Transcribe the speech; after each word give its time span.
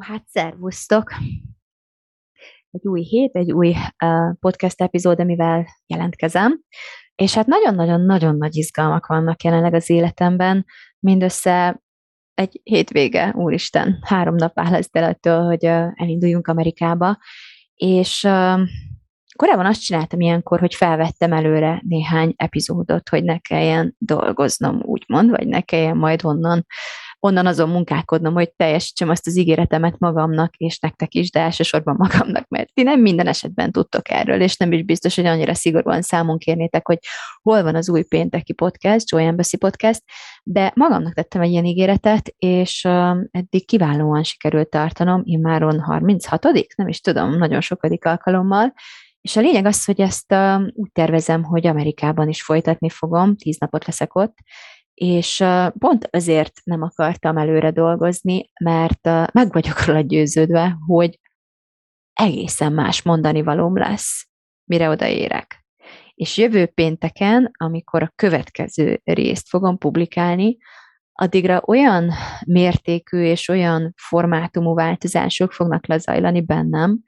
Hát 0.00 0.28
szervusztok! 0.28 1.12
Egy 2.70 2.86
új 2.86 3.02
hét, 3.02 3.36
egy 3.36 3.52
új 3.52 3.68
uh, 4.04 4.38
podcast 4.40 4.80
epizód, 4.80 5.20
amivel 5.20 5.66
jelentkezem, 5.86 6.60
és 7.14 7.34
hát 7.34 7.46
nagyon-nagyon-nagyon 7.46 8.36
nagy 8.36 8.56
izgalmak 8.56 9.06
vannak 9.06 9.42
jelenleg 9.42 9.74
az 9.74 9.90
életemben, 9.90 10.64
mindössze 10.98 11.82
egy 12.34 12.60
hétvége, 12.62 13.32
úristen, 13.36 13.98
három 14.02 14.34
nap 14.34 14.58
áll 14.58 14.74
ez 14.74 14.86
ettől, 14.92 15.44
hogy 15.44 15.66
uh, 15.66 15.88
elinduljunk 15.94 16.46
Amerikába, 16.46 17.18
és 17.74 18.24
uh, 18.24 18.60
korábban 19.36 19.66
azt 19.66 19.82
csináltam 19.82 20.20
ilyenkor, 20.20 20.60
hogy 20.60 20.74
felvettem 20.74 21.32
előre 21.32 21.82
néhány 21.86 22.32
epizódot, 22.36 23.08
hogy 23.08 23.24
ne 23.24 23.38
kelljen 23.38 23.94
dolgoznom, 23.98 24.80
úgymond, 24.82 25.30
vagy 25.30 25.46
ne 25.46 25.60
kelljen 25.60 25.96
majd 25.96 26.24
onnan 26.24 26.66
onnan 27.20 27.46
azon 27.46 27.68
munkálkodnom, 27.68 28.34
hogy 28.34 28.52
teljesítsem 28.56 29.08
azt 29.08 29.26
az 29.26 29.36
ígéretemet 29.36 29.98
magamnak, 29.98 30.56
és 30.56 30.78
nektek 30.78 31.14
is, 31.14 31.30
de 31.30 31.40
elsősorban 31.40 31.94
magamnak, 31.98 32.48
mert 32.48 32.74
ti 32.74 32.82
nem 32.82 33.00
minden 33.00 33.26
esetben 33.26 33.72
tudtok 33.72 34.10
erről, 34.10 34.40
és 34.40 34.56
nem 34.56 34.72
is 34.72 34.82
biztos, 34.82 35.14
hogy 35.14 35.26
annyira 35.26 35.54
szigorúan 35.54 36.02
számon 36.02 36.38
kérnétek, 36.38 36.86
hogy 36.86 36.98
hol 37.42 37.62
van 37.62 37.74
az 37.74 37.90
új 37.90 38.02
pénteki 38.02 38.52
podcast, 38.52 39.10
Joy 39.10 39.24
Embassy 39.24 39.56
podcast, 39.56 40.02
de 40.42 40.72
magamnak 40.74 41.14
tettem 41.14 41.40
egy 41.40 41.50
ilyen 41.50 41.64
ígéretet, 41.64 42.34
és 42.38 42.84
eddig 43.30 43.66
kiválóan 43.66 44.22
sikerült 44.22 44.68
tartanom, 44.68 45.22
immáron 45.24 45.80
36 45.80 46.46
nem 46.76 46.88
is 46.88 47.00
tudom, 47.00 47.38
nagyon 47.38 47.60
sokadik 47.60 48.04
alkalommal, 48.04 48.72
és 49.20 49.36
a 49.36 49.40
lényeg 49.40 49.66
az, 49.66 49.84
hogy 49.84 50.00
ezt 50.00 50.32
uh, 50.32 50.62
úgy 50.72 50.92
tervezem, 50.92 51.42
hogy 51.42 51.66
Amerikában 51.66 52.28
is 52.28 52.42
folytatni 52.42 52.88
fogom, 52.88 53.36
tíz 53.36 53.58
napot 53.58 53.86
leszek 53.86 54.14
ott, 54.14 54.34
és 55.02 55.44
pont 55.78 56.08
azért 56.10 56.52
nem 56.64 56.82
akartam 56.82 57.36
előre 57.36 57.70
dolgozni, 57.70 58.50
mert 58.60 59.04
meg 59.32 59.52
vagyok 59.52 59.84
róla 59.84 60.00
győződve, 60.00 60.76
hogy 60.86 61.18
egészen 62.12 62.72
más 62.72 63.02
mondani 63.02 63.42
valóm 63.42 63.76
lesz, 63.76 64.28
mire 64.64 64.88
odaérek. 64.88 65.64
És 66.14 66.36
jövő 66.36 66.66
pénteken, 66.66 67.50
amikor 67.58 68.02
a 68.02 68.12
következő 68.14 69.00
részt 69.04 69.48
fogom 69.48 69.78
publikálni, 69.78 70.56
addigra 71.12 71.62
olyan 71.66 72.10
mértékű 72.46 73.22
és 73.22 73.48
olyan 73.48 73.94
formátumú 73.96 74.74
változások 74.74 75.52
fognak 75.52 75.86
lezajlani 75.86 76.40
bennem, 76.40 76.98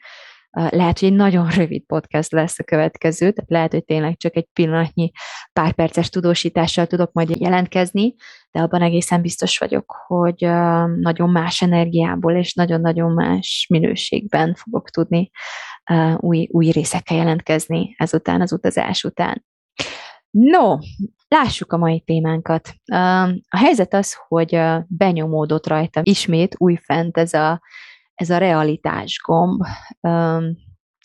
lehet, 0.53 0.99
hogy 0.99 1.09
egy 1.09 1.15
nagyon 1.15 1.49
rövid 1.57 1.83
podcast 1.83 2.33
lesz 2.33 2.59
a 2.59 2.65
következő, 2.65 3.31
tehát 3.33 3.51
lehet, 3.51 3.73
hogy 3.73 3.85
tényleg 3.85 4.17
csak 4.17 4.37
egy 4.37 4.49
pillanatnyi 4.53 5.11
pár 5.53 5.73
perces 5.73 6.09
tudósítással 6.09 6.87
tudok 6.87 7.13
majd 7.13 7.41
jelentkezni, 7.41 8.15
de 8.51 8.61
abban 8.61 8.83
egészen 8.83 9.23
biztos 9.23 9.59
vagyok, 9.59 9.95
hogy 10.07 10.41
nagyon 11.01 11.31
más 11.31 11.63
energiából 11.63 12.33
és 12.33 12.55
nagyon-nagyon 12.55 13.13
más 13.13 13.67
minőségben 13.71 14.55
fogok 14.55 14.91
tudni 14.91 15.31
új, 16.17 16.49
új 16.51 16.71
részekkel 16.71 17.17
jelentkezni 17.17 17.95
ezután, 17.99 18.41
az 18.41 18.53
utazás 18.53 19.05
után. 19.05 19.45
No, 20.31 20.79
lássuk 21.29 21.73
a 21.73 21.77
mai 21.77 22.01
témánkat. 22.01 22.75
A 23.49 23.57
helyzet 23.57 23.95
az, 23.95 24.17
hogy 24.29 24.61
benyomódott 24.87 25.67
rajtam 25.67 26.03
ismét 26.07 26.55
újfent 26.59 27.17
ez 27.17 27.33
a 27.33 27.61
ez 28.23 28.31
a 28.31 28.39
realitás 28.39 29.21
gomb. 29.27 29.61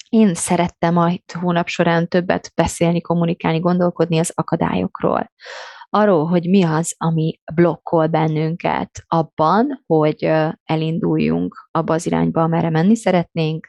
Én 0.09 0.33
szerettem 0.33 0.97
a 0.97 1.11
hónap 1.39 1.67
során 1.67 2.07
többet 2.07 2.51
beszélni, 2.55 3.01
kommunikálni, 3.01 3.59
gondolkodni 3.59 4.17
az 4.17 4.31
akadályokról. 4.35 5.31
Arról, 5.89 6.25
hogy 6.25 6.49
mi 6.49 6.63
az, 6.63 6.95
ami 6.97 7.39
blokkol 7.55 8.07
bennünket 8.07 9.03
abban, 9.07 9.83
hogy 9.85 10.31
elinduljunk 10.63 11.69
abba 11.71 11.93
az 11.93 12.05
irányba, 12.05 12.41
amerre 12.41 12.69
menni 12.69 12.95
szeretnénk, 12.95 13.67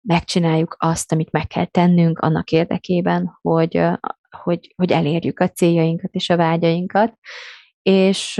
megcsináljuk 0.00 0.76
azt, 0.78 1.12
amit 1.12 1.32
meg 1.32 1.46
kell 1.46 1.66
tennünk 1.66 2.18
annak 2.18 2.50
érdekében, 2.50 3.38
hogy, 3.40 3.84
hogy, 4.42 4.74
hogy 4.76 4.92
elérjük 4.92 5.40
a 5.40 5.48
céljainkat 5.48 6.14
és 6.14 6.30
a 6.30 6.36
vágyainkat, 6.36 7.18
és 7.82 8.34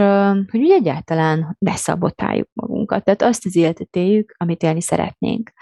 hogy 0.51 0.61
úgy 0.61 0.71
egyáltalán 0.71 1.57
ne 1.59 1.77
szabotáljuk 1.77 2.49
magunkat, 2.53 3.05
tehát 3.05 3.23
azt 3.23 3.47
az 3.47 3.57
életet 3.57 3.97
éljük, 3.97 4.35
amit 4.37 4.63
élni 4.63 4.81
szeretnénk. 4.81 5.53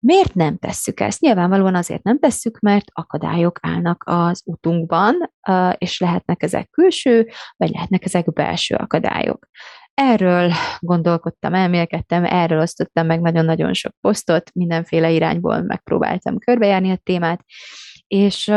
Miért 0.00 0.34
nem 0.34 0.58
tesszük 0.58 1.00
ezt? 1.00 1.20
Nyilvánvalóan 1.20 1.74
azért 1.74 2.02
nem 2.02 2.18
tesszük, 2.18 2.58
mert 2.60 2.84
akadályok 2.92 3.58
állnak 3.62 4.02
az 4.06 4.42
utunkban, 4.44 5.14
és 5.78 6.00
lehetnek 6.00 6.42
ezek 6.42 6.70
külső, 6.70 7.28
vagy 7.56 7.70
lehetnek 7.70 8.04
ezek 8.04 8.32
belső 8.32 8.74
akadályok. 8.74 9.48
Erről 9.94 10.52
gondolkodtam, 10.78 11.54
elmélkedtem, 11.54 12.24
erről 12.24 12.60
osztottam 12.60 13.06
meg 13.06 13.20
nagyon-nagyon 13.20 13.74
sok 13.74 13.92
posztot, 14.00 14.50
mindenféle 14.54 15.10
irányból 15.10 15.62
megpróbáltam 15.62 16.38
körbejárni 16.38 16.90
a 16.90 17.00
témát, 17.02 17.44
és 18.08 18.52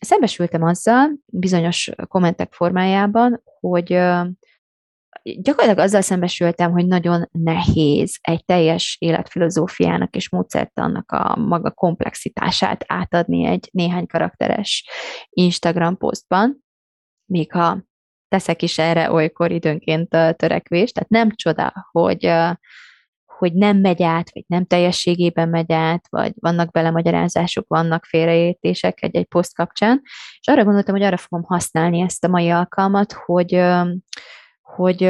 szembesültem 0.00 0.62
azzal, 0.62 1.10
bizonyos 1.26 1.90
kommentek 2.08 2.52
formájában, 2.52 3.42
hogy 3.60 3.86
gyakorlatilag 5.22 5.78
azzal 5.78 6.00
szembesültem, 6.00 6.70
hogy 6.70 6.86
nagyon 6.86 7.28
nehéz 7.32 8.18
egy 8.20 8.44
teljes 8.44 8.96
életfilozófiának 9.00 10.16
és 10.16 10.30
módszertannak 10.30 11.12
a 11.12 11.36
maga 11.36 11.70
komplexitását 11.70 12.84
átadni 12.86 13.44
egy 13.44 13.68
néhány 13.72 14.06
karakteres 14.06 14.88
Instagram 15.28 15.96
posztban, 15.96 16.64
még 17.24 17.52
ha 17.52 17.84
teszek 18.28 18.62
is 18.62 18.78
erre 18.78 19.12
olykor 19.12 19.50
időnként 19.50 20.08
törekvést, 20.36 20.94
tehát 20.94 21.10
nem 21.10 21.30
csoda, 21.34 21.88
hogy 21.90 22.32
hogy 23.40 23.52
nem 23.52 23.76
megy 23.76 24.02
át, 24.02 24.30
vagy 24.32 24.44
nem 24.46 24.64
teljességében 24.64 25.48
megy 25.48 25.72
át, 25.72 26.06
vagy 26.10 26.32
vannak 26.34 26.72
magyarázások, 26.72 27.64
vannak 27.68 28.04
félreértések 28.04 29.02
egy-egy 29.02 29.26
poszt 29.26 29.54
kapcsán, 29.54 30.00
és 30.40 30.48
arra 30.48 30.64
gondoltam, 30.64 30.94
hogy 30.94 31.04
arra 31.04 31.16
fogom 31.16 31.44
használni 31.44 32.00
ezt 32.00 32.24
a 32.24 32.28
mai 32.28 32.50
alkalmat, 32.50 33.12
hogy 33.12 33.62
hogy 34.76 35.02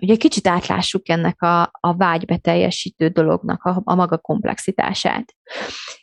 ugye 0.00 0.12
egy 0.12 0.18
kicsit 0.18 0.46
átlássuk 0.46 1.08
ennek 1.08 1.42
a, 1.42 1.62
a 1.62 1.96
vágybeteljesítő 1.96 3.08
dolognak 3.08 3.62
a, 3.64 3.80
a 3.84 3.94
maga 3.94 4.18
komplexitását. 4.18 5.34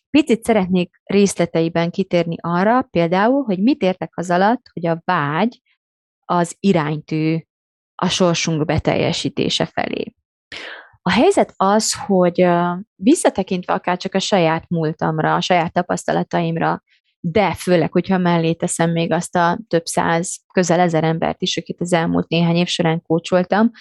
Picit 0.10 0.44
szeretnék 0.44 1.02
részleteiben 1.04 1.92
kitérni 1.92 2.36
arra, 2.40 2.82
például, 2.82 3.44
hogy 3.44 3.60
mit 3.60 3.82
értek 3.82 4.12
az 4.16 4.30
alatt, 4.30 4.62
hogy 4.74 4.88
a 4.88 5.02
vágy 5.06 5.62
az 6.26 6.56
iránytű 6.60 7.40
a 7.96 8.10
sorsunk 8.10 8.66
beteljesítése 8.66 9.66
felé. 9.66 10.14
A 11.08 11.12
helyzet 11.12 11.54
az, 11.56 11.94
hogy 12.06 12.48
visszatekintve 12.96 13.74
akár 13.74 13.98
csak 13.98 14.14
a 14.14 14.20
saját 14.20 14.70
múltamra, 14.70 15.36
a 15.36 15.42
saját 15.42 15.74
tapasztalataimra, 15.74 16.84
de 17.20 17.54
főleg, 17.54 17.92
hogyha 17.92 18.18
mellé 18.18 18.54
teszem 18.54 18.92
még 18.92 19.12
azt 19.12 19.36
a 19.36 19.60
több 19.68 19.86
száz, 19.86 20.38
közel 20.54 20.80
ezer 20.80 21.04
embert 21.04 21.42
is, 21.42 21.58
akit 21.58 21.82
az 21.82 21.94
elmúlt 21.94 22.28
néhány 22.28 22.56
év 22.56 22.68
során 22.68 23.02
kócsoltam, 23.02 23.72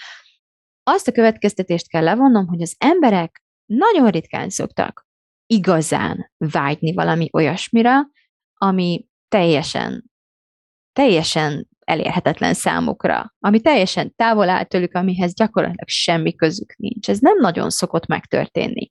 azt 0.83 1.09
a 1.09 1.12
következtetést 1.12 1.88
kell 1.88 2.03
levonnom, 2.03 2.47
hogy 2.47 2.62
az 2.62 2.75
emberek 2.79 3.44
nagyon 3.67 4.11
ritkán 4.11 4.49
szoktak 4.49 5.06
igazán 5.47 6.32
vágyni 6.37 6.93
valami 6.93 7.29
olyasmire, 7.32 8.09
ami 8.55 9.06
teljesen, 9.29 10.11
teljesen 10.93 11.69
elérhetetlen 11.85 12.55
számukra, 12.55 13.35
ami 13.39 13.61
teljesen 13.61 14.15
távol 14.17 14.49
áll 14.49 14.65
tőlük, 14.65 14.95
amihez 14.95 15.35
gyakorlatilag 15.35 15.89
semmi 15.89 16.35
közük 16.35 16.75
nincs. 16.77 17.09
Ez 17.09 17.19
nem 17.19 17.37
nagyon 17.41 17.71
szokott 17.71 18.07
megtörténni. 18.07 18.91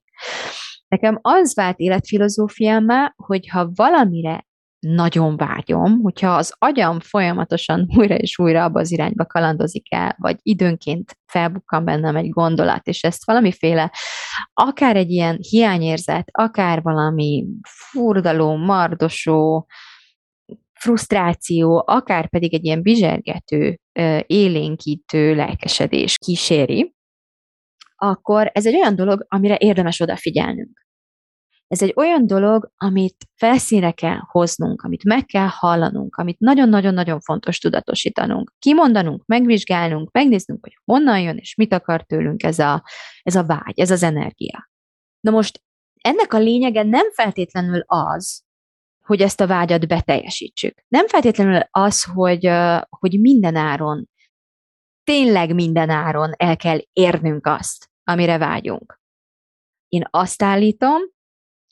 Nekem 0.88 1.18
az 1.22 1.54
vált 1.54 1.78
életfilozófiámá, 1.78 3.12
hogy 3.16 3.48
ha 3.48 3.70
valamire 3.74 4.46
nagyon 4.84 5.36
vágyom, 5.36 6.00
hogyha 6.00 6.34
az 6.34 6.54
agyam 6.58 7.00
folyamatosan 7.00 7.86
újra 7.96 8.14
és 8.14 8.38
újra 8.38 8.64
abba 8.64 8.80
az 8.80 8.92
irányba 8.92 9.26
kalandozik 9.26 9.92
el, 9.92 10.16
vagy 10.18 10.36
időnként 10.42 11.18
felbukkan 11.26 11.84
bennem 11.84 12.16
egy 12.16 12.28
gondolat, 12.28 12.86
és 12.86 13.02
ezt 13.02 13.26
valamiféle, 13.26 13.92
akár 14.52 14.96
egy 14.96 15.10
ilyen 15.10 15.38
hiányérzet, 15.40 16.28
akár 16.32 16.82
valami 16.82 17.46
furdaló, 17.68 18.56
mardosó, 18.56 19.66
frusztráció, 20.84 21.82
akár 21.86 22.28
pedig 22.28 22.54
egy 22.54 22.64
ilyen 22.64 22.82
bizsergető, 22.82 23.78
élénkítő 24.26 25.34
lelkesedés 25.34 26.18
kíséri, 26.18 26.94
akkor 27.96 28.50
ez 28.54 28.66
egy 28.66 28.74
olyan 28.74 28.96
dolog, 28.96 29.24
amire 29.28 29.56
érdemes 29.60 30.00
odafigyelnünk. 30.00 30.82
Ez 31.66 31.82
egy 31.82 31.92
olyan 31.96 32.26
dolog, 32.26 32.70
amit 32.76 33.16
felszínre 33.34 33.90
kell 33.90 34.18
hoznunk, 34.20 34.82
amit 34.82 35.04
meg 35.04 35.24
kell 35.24 35.48
hallanunk, 35.50 36.16
amit 36.16 36.38
nagyon-nagyon-nagyon 36.38 37.20
fontos 37.20 37.58
tudatosítanunk, 37.58 38.52
kimondanunk, 38.58 39.26
megvizsgálnunk, 39.26 40.10
megnéznünk, 40.10 40.64
hogy 40.64 40.76
honnan 40.84 41.20
jön, 41.20 41.36
és 41.36 41.54
mit 41.54 41.72
akar 41.72 42.02
tőlünk 42.02 42.42
ez 42.42 42.58
a, 42.58 42.84
ez 43.22 43.34
a 43.34 43.44
vágy, 43.44 43.80
ez 43.80 43.90
az 43.90 44.02
energia. 44.02 44.68
Na 45.20 45.30
most 45.30 45.62
ennek 46.00 46.32
a 46.32 46.38
lényege 46.38 46.82
nem 46.82 47.12
feltétlenül 47.12 47.82
az, 47.86 48.44
hogy 49.06 49.20
ezt 49.20 49.40
a 49.40 49.46
vágyat 49.46 49.88
beteljesítsük. 49.88 50.84
Nem 50.88 51.06
feltétlenül 51.06 51.60
az, 51.70 52.02
hogy, 52.02 52.50
hogy 52.88 53.20
minden 53.20 53.56
áron, 53.56 54.08
tényleg 55.04 55.54
minden 55.54 55.90
áron 55.90 56.32
el 56.36 56.56
kell 56.56 56.78
érnünk 56.92 57.46
azt, 57.46 57.90
amire 58.04 58.38
vágyunk. 58.38 59.00
Én 59.88 60.04
azt 60.10 60.42
állítom, 60.42 61.00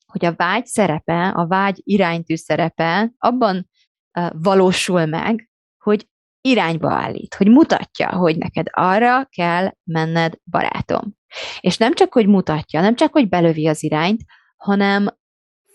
hogy 0.06 0.24
a 0.24 0.34
vágy 0.34 0.66
szerepe, 0.66 1.28
a 1.28 1.46
vágy 1.46 1.80
iránytű 1.82 2.34
szerepe 2.36 3.12
abban 3.18 3.70
valósul 4.32 5.06
meg, 5.06 5.50
hogy 5.84 6.08
irányba 6.40 6.92
állít, 6.92 7.34
hogy 7.34 7.48
mutatja, 7.48 8.16
hogy 8.16 8.38
neked 8.38 8.66
arra 8.70 9.24
kell 9.24 9.70
menned, 9.84 10.34
barátom. 10.44 11.14
És 11.60 11.76
nem 11.76 11.94
csak, 11.94 12.12
hogy 12.12 12.26
mutatja, 12.26 12.80
nem 12.80 12.94
csak, 12.94 13.12
hogy 13.12 13.28
belövi 13.28 13.68
az 13.68 13.82
irányt, 13.82 14.22
hanem 14.56 15.08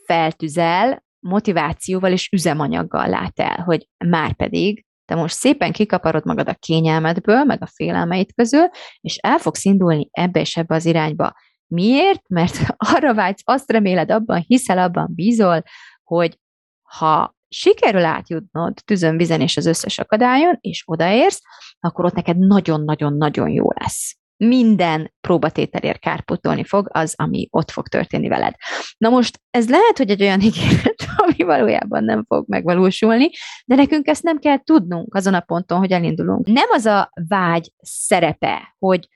feltüzel, 0.05 1.05
motivációval 1.19 2.11
és 2.11 2.29
üzemanyaggal 2.31 3.07
lát 3.07 3.39
el, 3.39 3.63
hogy 3.63 3.87
már 4.05 4.35
pedig 4.35 4.85
te 5.05 5.15
most 5.15 5.35
szépen 5.35 5.71
kikaparod 5.71 6.25
magad 6.25 6.49
a 6.49 6.53
kényelmedből, 6.53 7.43
meg 7.43 7.61
a 7.61 7.67
félelmeid 7.67 8.33
közül, 8.33 8.69
és 8.99 9.17
el 9.17 9.37
fogsz 9.37 9.65
indulni 9.65 10.09
ebbe 10.11 10.39
és 10.39 10.57
ebbe 10.57 10.75
az 10.75 10.85
irányba. 10.85 11.33
Miért? 11.67 12.29
Mert 12.29 12.59
arra 12.95 13.13
vágysz, 13.13 13.41
azt 13.43 13.71
reméled, 13.71 14.11
abban 14.11 14.43
hiszel, 14.47 14.77
abban 14.77 15.11
bízol, 15.15 15.63
hogy 16.03 16.39
ha 16.81 17.35
sikerül 17.47 18.05
átjutnod 18.05 18.73
tűzön, 18.85 19.17
vizen 19.17 19.41
és 19.41 19.57
az 19.57 19.65
összes 19.65 19.99
akadályon, 19.99 20.57
és 20.61 20.83
odaérsz, 20.85 21.41
akkor 21.79 22.05
ott 22.05 22.13
neked 22.13 22.37
nagyon-nagyon-nagyon 22.37 23.49
jó 23.49 23.71
lesz 23.71 24.17
minden 24.37 25.13
próbatételért 25.21 25.99
kárpótolni 25.99 26.63
fog 26.63 26.89
az, 26.91 27.13
ami 27.17 27.47
ott 27.51 27.71
fog 27.71 27.87
történni 27.87 28.27
veled. 28.27 28.53
Na 28.97 29.09
most 29.09 29.41
ez 29.49 29.69
lehet, 29.69 29.97
hogy 29.97 30.09
egy 30.09 30.21
olyan 30.21 30.41
ígéret, 30.49 31.05
ami 31.17 31.43
valójában 31.43 32.03
nem 32.03 32.23
fog 32.27 32.45
megvalósulni, 32.47 33.29
de 33.65 33.75
nekünk 33.75 34.07
ezt 34.07 34.23
nem 34.23 34.39
kell 34.39 34.57
tudnunk 34.63 35.15
azon 35.15 35.33
a 35.33 35.39
ponton, 35.39 35.77
hogy 35.77 35.91
elindulunk. 35.91 36.47
Nem 36.47 36.67
az 36.69 36.85
a 36.85 37.11
vágy 37.27 37.71
szerepe, 37.81 38.75
hogy 38.79 39.07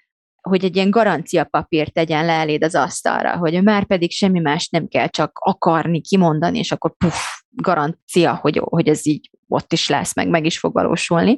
hogy 0.41 0.63
egy 0.63 0.75
ilyen 0.75 0.89
garancia 0.89 1.43
papírt 1.43 1.93
tegyen 1.93 2.25
le 2.25 2.31
eléd 2.31 2.63
az 2.63 2.75
asztalra, 2.75 3.37
hogy 3.37 3.63
már 3.63 3.85
pedig 3.85 4.11
semmi 4.11 4.39
más 4.39 4.69
nem 4.69 4.87
kell 4.87 5.07
csak 5.07 5.31
akarni, 5.39 6.01
kimondani, 6.01 6.57
és 6.57 6.71
akkor 6.71 6.95
puff, 6.97 7.15
garancia, 7.49 8.35
hogy, 8.35 8.61
hogy 8.63 8.87
ez 8.87 9.07
így 9.07 9.29
ott 9.47 9.73
is 9.73 9.89
lesz, 9.89 10.15
meg 10.15 10.27
meg 10.27 10.45
is 10.45 10.59
fog 10.59 10.73
valósulni, 10.73 11.37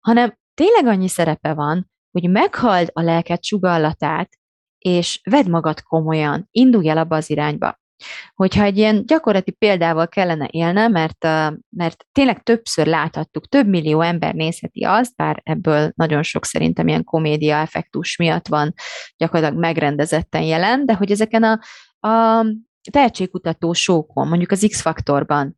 hanem 0.00 0.38
tényleg 0.54 0.86
annyi 0.86 1.08
szerepe 1.08 1.54
van, 1.54 1.90
hogy 2.10 2.30
meghald 2.30 2.88
a 2.92 3.02
lelked 3.02 3.42
sugallatát, 3.44 4.28
és 4.78 5.20
vedd 5.30 5.50
magad 5.50 5.82
komolyan, 5.82 6.48
indulj 6.50 6.88
el 6.88 6.98
abba 6.98 7.16
az 7.16 7.30
irányba. 7.30 7.78
Hogyha 8.34 8.62
egy 8.62 8.76
ilyen 8.76 9.06
gyakorlati 9.06 9.50
példával 9.50 10.08
kellene 10.08 10.48
élne, 10.50 10.88
mert, 10.88 11.22
mert 11.68 12.06
tényleg 12.12 12.42
többször 12.42 12.86
láthattuk, 12.86 13.48
több 13.48 13.66
millió 13.68 14.00
ember 14.00 14.34
nézheti 14.34 14.84
azt, 14.84 15.16
bár 15.16 15.40
ebből 15.44 15.92
nagyon 15.94 16.22
sok 16.22 16.44
szerintem 16.44 16.88
ilyen 16.88 17.04
komédia 17.04 17.56
effektus 17.56 18.16
miatt 18.16 18.48
van 18.48 18.74
gyakorlatilag 19.16 19.60
megrendezetten 19.60 20.42
jelen, 20.42 20.86
de 20.86 20.94
hogy 20.94 21.10
ezeken 21.10 21.42
a, 21.42 21.60
a 22.08 22.44
tehetségkutató 22.90 23.72
sókon, 23.72 24.28
mondjuk 24.28 24.50
az 24.50 24.66
X-faktorban 24.68 25.54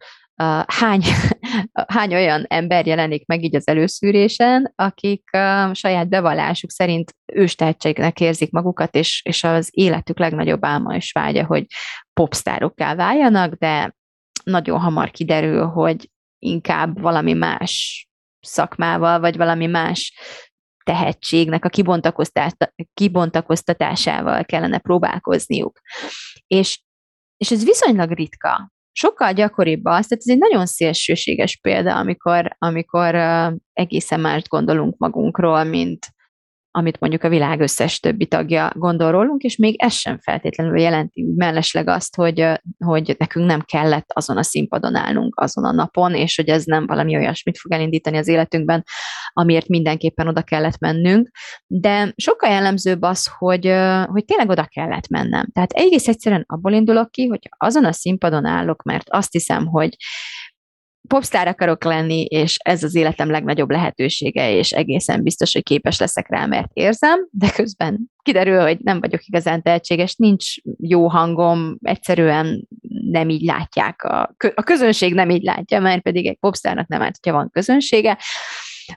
hány, 0.66 1.02
hány 1.94 2.14
olyan 2.14 2.44
ember 2.48 2.86
jelenik 2.86 3.26
meg 3.26 3.42
így 3.42 3.56
az 3.56 3.68
előszűrésen, 3.68 4.72
akik 4.76 5.30
saját 5.72 6.08
bevallásuk 6.08 6.70
szerint 6.70 7.14
őstehetségnek 7.32 8.20
érzik 8.20 8.50
magukat, 8.50 8.94
és, 8.94 9.22
és 9.24 9.44
az 9.44 9.68
életük 9.70 10.18
legnagyobb 10.18 10.64
álma 10.64 10.96
és 10.96 11.12
vágya, 11.12 11.46
hogy 11.46 11.66
popstárokká 12.12 12.94
váljanak, 12.94 13.54
de 13.54 13.96
nagyon 14.44 14.80
hamar 14.80 15.10
kiderül, 15.10 15.66
hogy 15.66 16.10
inkább 16.38 17.00
valami 17.00 17.32
más 17.32 18.04
szakmával, 18.40 19.20
vagy 19.20 19.36
valami 19.36 19.66
más 19.66 20.14
tehetségnek 20.84 21.64
a 21.64 21.70
kibontakoztatásával 22.94 24.44
kellene 24.44 24.78
próbálkozniuk. 24.78 25.80
És, 26.46 26.80
és 27.36 27.50
ez 27.50 27.64
viszonylag 27.64 28.10
ritka 28.10 28.70
sokkal 29.00 29.32
gyakoribb 29.32 29.84
az, 29.84 30.06
tehát 30.06 30.24
ez 30.24 30.32
egy 30.32 30.38
nagyon 30.38 30.66
szélsőséges 30.66 31.56
példa, 31.56 31.96
amikor, 31.96 32.56
amikor 32.58 33.14
egészen 33.72 34.20
mást 34.20 34.48
gondolunk 34.48 34.98
magunkról, 34.98 35.64
mint, 35.64 36.06
amit 36.70 37.00
mondjuk 37.00 37.22
a 37.22 37.28
világ 37.28 37.60
összes 37.60 38.00
többi 38.00 38.26
tagja 38.26 38.72
gondol 38.74 39.10
rólunk, 39.10 39.42
és 39.42 39.56
még 39.56 39.82
ez 39.82 39.92
sem 39.92 40.18
feltétlenül 40.18 40.80
jelenti 40.80 41.24
mellesleg 41.36 41.88
azt, 41.88 42.16
hogy, 42.16 42.46
hogy 42.84 43.14
nekünk 43.18 43.46
nem 43.46 43.60
kellett 43.60 44.10
azon 44.12 44.36
a 44.36 44.42
színpadon 44.42 44.94
állnunk 44.94 45.40
azon 45.40 45.64
a 45.64 45.72
napon, 45.72 46.14
és 46.14 46.36
hogy 46.36 46.48
ez 46.48 46.64
nem 46.64 46.86
valami 46.86 47.16
olyasmit 47.16 47.58
fog 47.58 47.72
elindítani 47.72 48.16
az 48.16 48.28
életünkben, 48.28 48.84
amiért 49.32 49.68
mindenképpen 49.68 50.28
oda 50.28 50.42
kellett 50.42 50.78
mennünk, 50.78 51.30
de 51.66 52.12
sokkal 52.16 52.50
jellemzőbb 52.50 53.02
az, 53.02 53.30
hogy, 53.38 53.66
hogy 54.06 54.24
tényleg 54.24 54.48
oda 54.48 54.64
kellett 54.64 55.08
mennem. 55.08 55.48
Tehát 55.52 55.72
egész 55.72 56.08
egyszerűen 56.08 56.44
abból 56.46 56.72
indulok 56.72 57.10
ki, 57.10 57.26
hogy 57.26 57.48
azon 57.56 57.84
a 57.84 57.92
színpadon 57.92 58.44
állok, 58.44 58.82
mert 58.82 59.10
azt 59.10 59.32
hiszem, 59.32 59.66
hogy 59.66 59.96
popstar 61.08 61.46
akarok 61.46 61.84
lenni, 61.84 62.24
és 62.24 62.56
ez 62.62 62.82
az 62.82 62.94
életem 62.94 63.30
legnagyobb 63.30 63.70
lehetősége, 63.70 64.52
és 64.52 64.70
egészen 64.70 65.22
biztos, 65.22 65.52
hogy 65.52 65.62
képes 65.62 65.98
leszek 65.98 66.28
rá, 66.28 66.46
mert 66.46 66.70
érzem, 66.72 67.28
de 67.30 67.50
közben 67.50 68.10
kiderül, 68.22 68.60
hogy 68.60 68.78
nem 68.80 69.00
vagyok 69.00 69.24
igazán 69.24 69.62
tehetséges, 69.62 70.14
nincs 70.14 70.54
jó 70.76 71.08
hangom, 71.08 71.78
egyszerűen 71.82 72.68
nem 73.10 73.28
így 73.28 73.42
látják, 73.42 74.02
a, 74.02 74.34
a 74.54 74.62
közönség 74.62 75.14
nem 75.14 75.30
így 75.30 75.42
látja, 75.42 75.80
mert 75.80 76.02
pedig 76.02 76.26
egy 76.26 76.38
popstárnak 76.38 76.88
nem 76.88 77.02
állt, 77.02 77.18
hogyha 77.22 77.38
van 77.38 77.50
közönsége, 77.50 78.18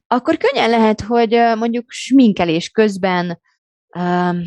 akkor 0.08 0.38
könnyen 0.38 0.70
lehet, 0.70 1.02
hogy 1.02 1.32
mondjuk 1.58 1.86
sminkelés 1.88 2.70
közben 2.70 3.40
um, 4.00 4.42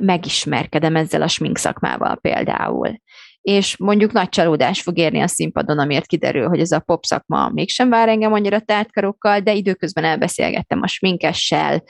megismerkedem 0.00 0.96
ezzel 0.96 1.22
a 1.22 1.28
smink 1.28 1.58
szakmával 1.58 2.16
például 2.16 3.00
és 3.40 3.76
mondjuk 3.76 4.12
nagy 4.12 4.28
csalódás 4.28 4.82
fog 4.82 4.98
érni 4.98 5.20
a 5.20 5.26
színpadon, 5.26 5.78
amiért 5.78 6.06
kiderül, 6.06 6.48
hogy 6.48 6.60
ez 6.60 6.70
a 6.70 6.80
pop 6.80 7.04
szakma 7.04 7.48
mégsem 7.48 7.88
vár 7.88 8.08
engem 8.08 8.32
annyira 8.32 8.60
tártkarokkal, 8.60 9.40
de 9.40 9.52
időközben 9.52 10.04
elbeszélgettem 10.04 10.82
a 10.82 10.86
sminkessel, 10.86 11.82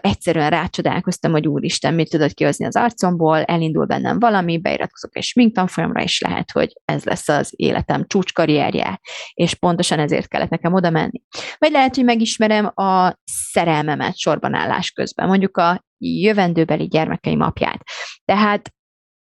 egyszerűen 0.00 0.50
rácsodálkoztam, 0.50 1.32
hogy 1.32 1.46
úristen, 1.46 1.94
mit 1.94 2.10
tudod 2.10 2.32
kihozni 2.32 2.66
az 2.66 2.76
arcomból, 2.76 3.42
elindul 3.42 3.86
bennem 3.86 4.18
valami, 4.18 4.58
beiratkozok 4.58 5.16
egy 5.16 5.22
sminktanfolyamra, 5.22 6.02
és 6.02 6.20
lehet, 6.20 6.50
hogy 6.50 6.72
ez 6.84 7.04
lesz 7.04 7.28
az 7.28 7.52
életem 7.56 8.04
csúcskarrierje, 8.06 9.00
és 9.34 9.54
pontosan 9.54 9.98
ezért 9.98 10.28
kellett 10.28 10.48
nekem 10.48 10.74
oda 10.74 10.90
menni. 10.90 11.22
Vagy 11.58 11.70
lehet, 11.70 11.94
hogy 11.94 12.04
megismerem 12.04 12.72
a 12.74 13.14
szerelmemet 13.24 14.18
sorban 14.18 14.54
állás 14.54 14.90
közben, 14.90 15.28
mondjuk 15.28 15.56
a 15.56 15.84
jövendőbeli 15.98 16.86
gyermekeim 16.86 17.40
apját. 17.40 17.82
Tehát 18.24 18.70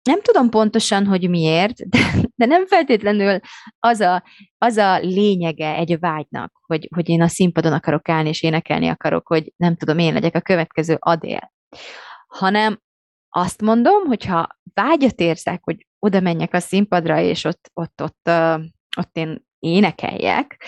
nem 0.08 0.20
tudom 0.22 0.50
pontosan, 0.50 1.06
hogy 1.06 1.28
miért, 1.28 1.88
de, 1.88 1.98
de 2.34 2.46
nem 2.46 2.66
feltétlenül 2.66 3.40
az 3.78 4.00
a, 4.00 4.24
az 4.58 4.76
a 4.76 4.98
lényege 4.98 5.74
egy 5.74 5.98
vágynak, 5.98 6.52
hogy, 6.66 6.88
hogy 6.94 7.08
én 7.08 7.22
a 7.22 7.28
színpadon 7.28 7.72
akarok 7.72 8.08
állni, 8.08 8.28
és 8.28 8.42
énekelni 8.42 8.88
akarok, 8.88 9.26
hogy 9.26 9.52
nem 9.56 9.76
tudom, 9.76 9.98
én 9.98 10.12
legyek 10.12 10.34
a 10.34 10.40
következő 10.40 10.96
adél. 10.98 11.52
Hanem 12.26 12.80
azt 13.28 13.60
mondom, 13.62 14.04
hogyha 14.06 14.48
vágyat 14.74 15.20
érzek, 15.20 15.60
hogy 15.62 15.86
oda 15.98 16.20
menjek 16.20 16.54
a 16.54 16.60
színpadra, 16.60 17.20
és 17.20 17.44
ott, 17.44 17.70
ott, 17.74 18.02
ott, 18.02 18.30
ott, 18.96 19.16
én 19.16 19.46
énekeljek, 19.58 20.64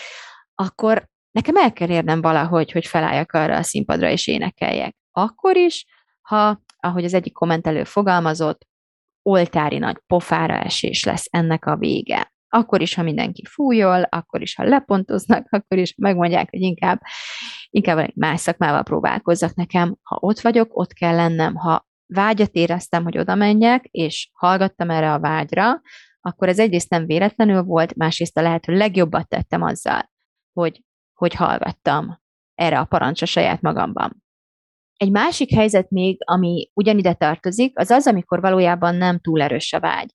akkor 0.54 1.09
nekem 1.30 1.56
el 1.56 1.73
kell 1.73 1.90
érnem 1.90 2.20
valahogy, 2.20 2.73
hogy 2.73 2.87
felálljak 2.87 3.32
arra 3.32 3.56
a 3.56 3.62
színpadra, 3.62 4.11
és 4.11 4.26
énekeljek. 4.26 4.97
Akkor 5.12 5.56
is, 5.56 5.87
ha, 6.20 6.62
ahogy 6.80 7.04
az 7.04 7.14
egyik 7.14 7.32
kommentelő 7.32 7.85
fogalmazott, 7.85 8.68
oltári 9.23 9.79
nagy 9.79 9.97
pofára 10.07 10.59
esés 10.59 11.05
lesz 11.05 11.27
ennek 11.31 11.67
a 11.67 11.77
vége. 11.77 12.33
Akkor 12.49 12.81
is, 12.81 12.95
ha 12.95 13.03
mindenki 13.03 13.45
fújol, 13.45 14.03
akkor 14.03 14.43
is, 14.43 14.55
ha 14.55 14.65
lepontoznak, 14.65 15.47
akkor 15.50 15.79
is 15.79 15.95
megmondják, 15.97 16.50
hogy 16.50 16.61
inkább, 16.61 17.00
inkább 17.71 17.99
egy 17.99 18.15
más 18.15 18.41
szakmával 18.41 18.83
próbálkozzak 18.83 19.55
nekem. 19.55 19.97
Ha 20.03 20.19
ott 20.21 20.41
vagyok, 20.41 20.79
ott 20.79 20.93
kell 20.93 21.15
lennem. 21.15 21.55
Ha 21.55 21.89
vágyat 22.07 22.55
éreztem, 22.55 23.03
hogy 23.03 23.19
oda 23.19 23.35
menjek, 23.35 23.85
és 23.85 24.31
hallgattam 24.33 24.91
erre 24.91 25.12
a 25.12 25.21
vágyra, 25.21 25.81
akkor 26.21 26.49
ez 26.49 26.59
egyrészt 26.59 26.91
nem 26.91 27.07
véletlenül 27.07 27.62
volt, 27.62 27.95
másrészt 27.95 28.39
a 28.39 28.43
lehető 28.43 28.77
legjobbat 28.77 29.29
tettem 29.29 29.62
azzal, 29.62 30.11
hogy, 30.53 30.85
hogy 31.15 31.35
hallgattam 31.35 32.21
erre 32.55 32.79
a 32.79 32.85
parancsra 32.85 33.27
saját 33.27 33.61
magamban. 33.61 34.23
Egy 35.00 35.11
másik 35.11 35.54
helyzet 35.54 35.90
még, 35.90 36.16
ami 36.25 36.71
ugyanide 36.75 37.14
tartozik, 37.14 37.78
az 37.78 37.90
az, 37.90 38.07
amikor 38.07 38.40
valójában 38.40 38.95
nem 38.95 39.19
túl 39.19 39.42
erős 39.42 39.73
a 39.73 39.80
vágy. 39.80 40.11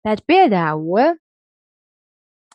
Tehát 0.00 0.20
például 0.20 1.20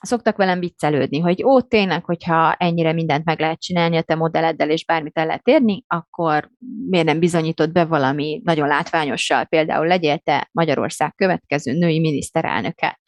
szoktak 0.01 0.37
velem 0.37 0.59
viccelődni, 0.59 1.19
hogy 1.19 1.43
ó, 1.43 1.61
tényleg, 1.61 2.05
hogyha 2.05 2.53
ennyire 2.53 2.93
mindent 2.93 3.25
meg 3.25 3.39
lehet 3.39 3.59
csinálni 3.59 3.97
a 3.97 4.01
te 4.01 4.15
modelleddel, 4.15 4.69
és 4.69 4.85
bármit 4.85 5.17
el 5.17 5.25
lehet 5.25 5.47
érni, 5.47 5.83
akkor 5.87 6.49
miért 6.89 7.05
nem 7.05 7.19
bizonyított 7.19 7.71
be 7.71 7.85
valami 7.85 8.41
nagyon 8.43 8.67
látványossal, 8.67 9.45
például 9.45 9.87
legyél 9.87 10.17
te 10.17 10.49
Magyarország 10.51 11.13
következő 11.15 11.71
női 11.71 11.99
miniszterelnöke. 11.99 12.99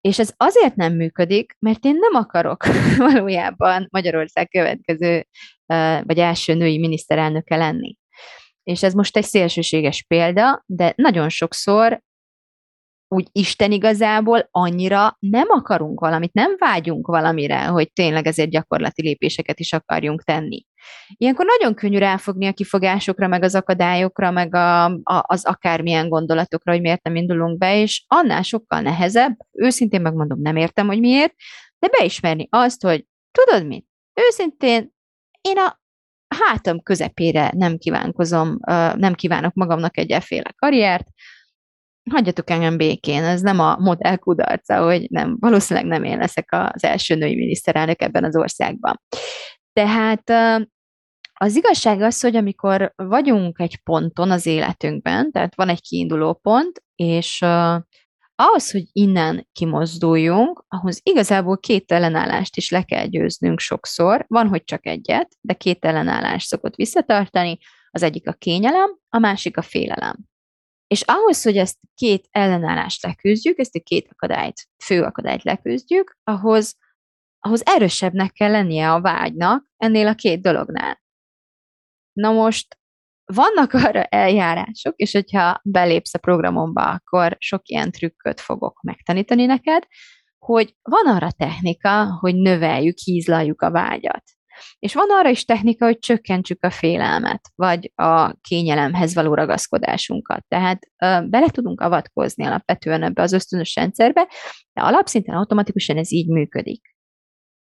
És 0.00 0.18
ez 0.18 0.32
azért 0.36 0.74
nem 0.74 0.94
működik, 0.94 1.56
mert 1.58 1.84
én 1.84 1.96
nem 1.98 2.22
akarok 2.22 2.64
valójában 3.12 3.86
Magyarország 3.90 4.48
következő, 4.48 5.26
vagy 6.02 6.18
első 6.18 6.54
női 6.54 6.78
miniszterelnöke 6.78 7.56
lenni. 7.56 7.96
És 8.62 8.82
ez 8.82 8.92
most 8.92 9.16
egy 9.16 9.24
szélsőséges 9.24 10.04
példa, 10.08 10.62
de 10.66 10.92
nagyon 10.96 11.28
sokszor 11.28 12.00
úgy 13.14 13.28
Isten 13.32 13.72
igazából 13.72 14.48
annyira 14.50 15.16
nem 15.18 15.46
akarunk 15.48 16.00
valamit, 16.00 16.32
nem 16.32 16.54
vágyunk 16.58 17.06
valamire, 17.06 17.64
hogy 17.64 17.92
tényleg 17.92 18.26
ezért 18.26 18.50
gyakorlati 18.50 19.02
lépéseket 19.02 19.60
is 19.60 19.72
akarjunk 19.72 20.22
tenni. 20.22 20.64
Ilyenkor 21.16 21.44
nagyon 21.58 21.74
könnyű 21.74 21.98
ráfogni 21.98 22.46
a 22.46 22.52
kifogásokra, 22.52 23.28
meg 23.28 23.42
az 23.42 23.54
akadályokra, 23.54 24.30
meg 24.30 24.54
a, 24.54 24.84
a, 24.84 25.00
az 25.02 25.44
akármilyen 25.44 26.08
gondolatokra, 26.08 26.72
hogy 26.72 26.80
miért 26.80 27.02
nem 27.02 27.16
indulunk 27.16 27.58
be, 27.58 27.80
és 27.80 28.04
annál 28.06 28.42
sokkal 28.42 28.80
nehezebb, 28.80 29.36
őszintén 29.52 30.00
megmondom, 30.00 30.40
nem 30.40 30.56
értem, 30.56 30.86
hogy 30.86 31.00
miért, 31.00 31.34
de 31.78 31.88
beismerni 31.98 32.46
azt, 32.50 32.82
hogy 32.82 33.06
tudod 33.30 33.66
mit, 33.66 33.86
őszintén 34.28 34.92
én 35.40 35.58
a 35.58 35.80
hátam 36.46 36.82
közepére 36.82 37.50
nem 37.54 37.76
kívánkozom, 37.76 38.58
nem 38.94 39.14
kívánok 39.14 39.54
magamnak 39.54 39.98
egy 39.98 40.10
efféle 40.10 40.52
karriert, 40.56 41.06
hagyjatok 42.10 42.50
engem 42.50 42.76
békén, 42.76 43.22
ez 43.24 43.40
nem 43.40 43.60
a 43.60 43.76
modell 43.78 44.16
kudarca, 44.16 44.84
hogy 44.84 45.06
nem, 45.10 45.36
valószínűleg 45.40 45.88
nem 45.88 46.04
én 46.04 46.18
leszek 46.18 46.48
az 46.50 46.84
első 46.84 47.14
női 47.14 47.34
miniszterelnök 47.34 48.02
ebben 48.02 48.24
az 48.24 48.36
országban. 48.36 49.00
Tehát 49.84 50.30
az 51.32 51.56
igazság 51.56 52.00
az, 52.00 52.20
hogy 52.20 52.36
amikor 52.36 52.92
vagyunk 52.96 53.58
egy 53.60 53.82
ponton 53.82 54.30
az 54.30 54.46
életünkben, 54.46 55.30
tehát 55.30 55.54
van 55.54 55.68
egy 55.68 55.80
kiinduló 55.80 56.34
pont, 56.34 56.82
és 56.94 57.42
ahhoz, 58.34 58.70
hogy 58.70 58.84
innen 58.92 59.48
kimozduljunk, 59.52 60.64
ahhoz 60.68 61.00
igazából 61.02 61.58
két 61.58 61.92
ellenállást 61.92 62.56
is 62.56 62.70
le 62.70 62.82
kell 62.82 63.06
győznünk 63.06 63.58
sokszor. 63.58 64.24
Van, 64.28 64.48
hogy 64.48 64.64
csak 64.64 64.86
egyet, 64.86 65.36
de 65.40 65.54
két 65.54 65.84
ellenállás 65.84 66.44
szokott 66.44 66.74
visszatartani. 66.74 67.58
Az 67.90 68.02
egyik 68.02 68.28
a 68.28 68.32
kényelem, 68.32 68.98
a 69.08 69.18
másik 69.18 69.56
a 69.56 69.62
félelem. 69.62 70.16
És 70.86 71.02
ahhoz, 71.02 71.42
hogy 71.42 71.56
ezt 71.56 71.78
két 71.94 72.28
ellenállást 72.30 73.02
leküzdjük, 73.02 73.58
ezt 73.58 73.76
a 73.76 73.80
két 73.80 74.08
akadályt, 74.10 74.68
fő 74.84 75.02
akadályt 75.02 75.42
leküzdjük, 75.42 76.18
ahhoz, 76.24 76.76
ahhoz 77.40 77.62
erősebbnek 77.66 78.32
kell 78.32 78.50
lennie 78.50 78.92
a 78.92 79.00
vágynak 79.00 79.66
ennél 79.76 80.06
a 80.06 80.14
két 80.14 80.42
dolognál. 80.42 81.00
Na 82.12 82.32
most 82.32 82.78
vannak 83.24 83.72
arra 83.72 84.02
eljárások, 84.02 84.94
és 84.96 85.12
hogyha 85.12 85.60
belépsz 85.64 86.14
a 86.14 86.18
programomba, 86.18 86.82
akkor 86.82 87.36
sok 87.38 87.68
ilyen 87.68 87.90
trükköt 87.90 88.40
fogok 88.40 88.82
megtanítani 88.82 89.46
neked, 89.46 89.86
hogy 90.38 90.74
van 90.82 91.14
arra 91.14 91.30
technika, 91.30 92.18
hogy 92.20 92.34
növeljük, 92.34 92.98
hízlaljuk 92.98 93.62
a 93.62 93.70
vágyat. 93.70 94.22
És 94.78 94.94
van 94.94 95.06
arra 95.10 95.28
is 95.28 95.44
technika, 95.44 95.84
hogy 95.84 95.98
csökkentsük 95.98 96.64
a 96.64 96.70
félelmet, 96.70 97.40
vagy 97.54 97.92
a 97.94 98.32
kényelemhez 98.32 99.14
való 99.14 99.34
ragaszkodásunkat. 99.34 100.44
Tehát 100.48 100.78
ö, 101.02 101.28
bele 101.28 101.48
tudunk 101.48 101.80
avatkozni 101.80 102.44
alapvetően 102.44 103.02
ebbe 103.02 103.22
az 103.22 103.32
ösztönös 103.32 103.74
rendszerbe, 103.74 104.28
de 104.72 104.82
alapszinten 104.82 105.34
automatikusan 105.34 105.96
ez 105.96 106.12
így 106.12 106.28
működik. 106.28 106.98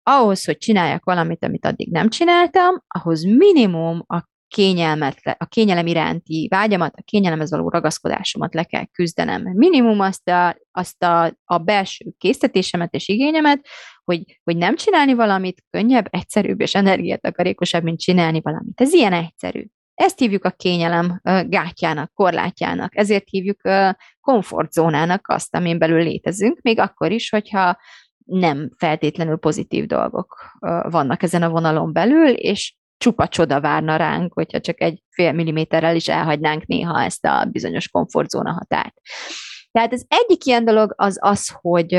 Ahhoz, 0.10 0.46
hogy 0.46 0.58
csináljak 0.58 1.04
valamit, 1.04 1.44
amit 1.44 1.66
addig 1.66 1.92
nem 1.92 2.10
csináltam, 2.10 2.84
ahhoz 2.88 3.24
minimum 3.24 4.04
a 4.08 4.24
kényelmet, 4.48 5.20
a 5.38 5.46
kényelem 5.46 5.88
iránti 5.88 6.48
vágyamat, 6.50 6.96
a 6.96 7.02
kényelemhez 7.06 7.52
való 7.52 7.70
ragaszkodásomat 7.70 8.54
le 8.54 8.64
kell 8.64 8.86
küzdenem. 8.86 9.44
Minimum 9.54 10.00
azt 10.00 10.30
a, 10.30 10.58
azt 10.72 11.04
a, 11.04 11.38
a 11.46 11.58
belső 11.58 12.06
késztetésemet 12.18 12.94
és 12.94 13.08
igényemet, 13.08 13.68
hogy, 14.04 14.40
hogy 14.44 14.58
nem 14.58 14.76
csinálni 14.76 15.14
valamit 15.14 15.64
könnyebb, 15.70 16.08
egyszerűbb 16.10 16.62
és 16.62 16.76
energiatakarékosabb, 16.76 17.84
mint 17.84 18.00
csinálni 18.00 18.42
valamit. 18.42 18.82
Ez 18.82 18.94
ilyen 18.94 19.14
egyszerű. 19.14 19.66
Ezt 19.94 20.20
hívjuk 20.20 20.46
a 20.46 20.52
kényelem 20.52 21.22
gátjának, 21.46 22.14
korlátjának, 22.14 22.98
ezért 22.98 23.30
hívjuk 23.30 23.62
komfortzónának 24.20 25.28
azt, 25.28 25.56
amin 25.56 25.78
belül 25.78 26.04
létezünk, 26.04 26.62
még 26.62 26.80
akkor 26.80 27.12
is, 27.12 27.30
hogyha 27.30 27.78
nem 28.28 28.70
feltétlenül 28.78 29.38
pozitív 29.38 29.86
dolgok 29.86 30.58
vannak 30.90 31.24
ezen 31.24 31.44
a 31.44 31.50
vonalon 31.50 31.94
belül, 31.94 32.28
és 32.28 32.76
csupa 32.98 33.28
csoda 33.28 33.62
várna 33.62 33.96
ránk, 33.96 34.34
hogyha 34.34 34.60
csak 34.60 34.82
egy 34.82 35.04
fél 35.10 35.32
milliméterrel 35.32 35.96
is 35.96 36.08
elhagynánk 36.08 36.66
néha 36.66 37.02
ezt 37.02 37.26
a 37.26 37.46
bizonyos 37.52 37.90
komfortzóna 37.90 38.52
határt. 38.52 38.94
Tehát 39.72 39.94
ez 39.94 40.04
egyik 40.08 40.46
ilyen 40.46 40.66
dolog 40.66 40.94
az 40.96 41.18
az, 41.22 41.56
hogy, 41.62 41.94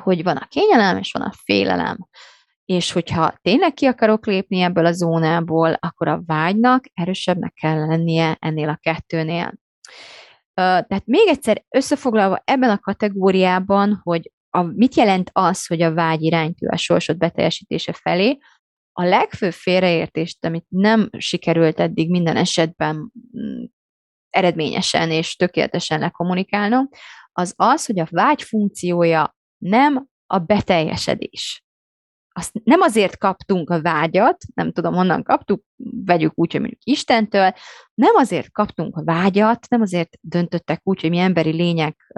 hogy 0.00 0.22
van 0.22 0.36
a 0.36 0.46
kényelem, 0.48 0.98
és 0.98 1.12
van 1.12 1.22
a 1.22 1.32
félelem. 1.44 1.96
És 2.64 2.92
hogyha 2.92 3.34
tényleg 3.42 3.72
ki 3.72 3.86
akarok 3.86 4.26
lépni 4.26 4.60
ebből 4.60 4.86
a 4.86 4.92
zónából, 4.92 5.72
akkor 5.72 6.08
a 6.08 6.22
vágynak 6.26 6.84
erősebbnek 6.94 7.52
kell 7.52 7.86
lennie 7.86 8.36
ennél 8.40 8.68
a 8.68 8.78
kettőnél. 8.80 9.52
Tehát 10.54 11.06
még 11.06 11.28
egyszer 11.28 11.64
összefoglalva 11.68 12.42
ebben 12.44 12.70
a 12.70 12.78
kategóriában, 12.78 14.00
hogy 14.02 14.32
a, 14.54 14.62
mit 14.62 14.94
jelent 14.94 15.30
az, 15.32 15.66
hogy 15.66 15.82
a 15.82 15.94
vágy 15.94 16.22
iránytű 16.22 16.66
a 16.66 16.76
sorsod 16.76 17.16
beteljesítése 17.16 17.92
felé, 17.92 18.38
a 18.92 19.04
legfőbb 19.04 19.52
félreértést, 19.52 20.44
amit 20.44 20.66
nem 20.68 21.08
sikerült 21.18 21.80
eddig 21.80 22.10
minden 22.10 22.36
esetben 22.36 23.12
mm, 23.38 23.64
eredményesen 24.30 25.10
és 25.10 25.36
tökéletesen 25.36 26.00
lekommunikálnom, 26.00 26.88
az 27.32 27.54
az, 27.56 27.86
hogy 27.86 27.98
a 27.98 28.06
vágy 28.10 28.42
funkciója 28.42 29.36
nem 29.58 30.08
a 30.26 30.38
beteljesedés 30.38 31.63
azt 32.36 32.60
nem 32.64 32.80
azért 32.80 33.18
kaptunk 33.18 33.70
a 33.70 33.82
vágyat, 33.82 34.36
nem 34.54 34.72
tudom, 34.72 34.94
honnan 34.94 35.22
kaptuk, 35.22 35.64
vegyük 36.04 36.32
úgy, 36.34 36.52
hogy 36.52 36.60
mondjuk 36.60 36.82
Istentől, 36.84 37.52
nem 37.94 38.14
azért 38.14 38.52
kaptunk 38.52 38.96
a 38.96 39.04
vágyat, 39.04 39.66
nem 39.68 39.80
azért 39.80 40.18
döntöttek 40.20 40.80
úgy, 40.82 41.00
hogy 41.00 41.10
mi 41.10 41.18
emberi 41.18 41.50
lények 41.50 42.12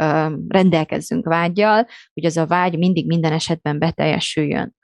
rendelkezzünk 0.48 1.26
vágyjal, 1.26 1.86
hogy 2.12 2.24
az 2.24 2.36
a 2.36 2.46
vágy 2.46 2.78
mindig 2.78 3.06
minden 3.06 3.32
esetben 3.32 3.78
beteljesüljön, 3.78 4.74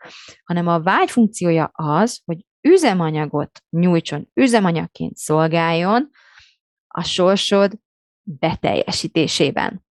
hanem 0.44 0.66
a 0.66 0.80
vágy 0.80 1.10
funkciója 1.10 1.70
az, 1.72 2.20
hogy 2.24 2.44
üzemanyagot 2.68 3.60
nyújtson, 3.70 4.28
üzemanyagként 4.34 5.16
szolgáljon 5.16 6.10
a 6.88 7.02
sorsod 7.02 7.78
beteljesítésében. 8.22 9.84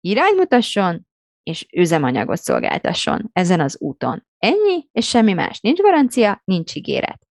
Iránymutasson, 0.00 1.06
és 1.42 1.66
üzemanyagot 1.72 2.38
szolgáltasson 2.38 3.30
ezen 3.32 3.60
az 3.60 3.80
úton. 3.80 4.26
Ennyi, 4.38 4.88
és 4.92 5.08
semmi 5.08 5.32
más. 5.32 5.60
Nincs 5.60 5.80
garancia, 5.80 6.42
nincs 6.44 6.74
ígéret. 6.74 7.26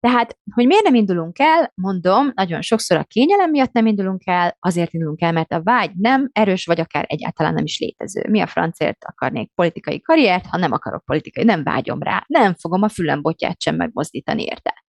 Tehát, 0.00 0.38
hogy 0.54 0.66
miért 0.66 0.82
nem 0.82 0.94
indulunk 0.94 1.38
el, 1.38 1.72
mondom, 1.74 2.30
nagyon 2.34 2.62
sokszor 2.62 2.96
a 2.96 3.04
kényelem 3.04 3.50
miatt 3.50 3.72
nem 3.72 3.86
indulunk 3.86 4.22
el, 4.24 4.56
azért 4.60 4.92
indulunk 4.92 5.20
el, 5.20 5.32
mert 5.32 5.52
a 5.52 5.62
vágy 5.62 5.90
nem 5.94 6.28
erős, 6.32 6.66
vagy 6.66 6.80
akár 6.80 7.04
egyáltalán 7.08 7.54
nem 7.54 7.64
is 7.64 7.78
létező. 7.78 8.24
Mi 8.28 8.40
a 8.40 8.46
francért 8.46 9.04
akarnék 9.04 9.50
politikai 9.54 10.00
karriert, 10.00 10.46
ha 10.46 10.56
nem 10.56 10.72
akarok 10.72 11.04
politikai, 11.04 11.44
nem 11.44 11.62
vágyom 11.62 12.02
rá, 12.02 12.24
nem 12.26 12.54
fogom 12.54 12.82
a 12.82 12.88
fülem 12.88 13.22
botját 13.22 13.62
sem 13.62 13.76
megmozdítani 13.76 14.42
érte. 14.42 14.84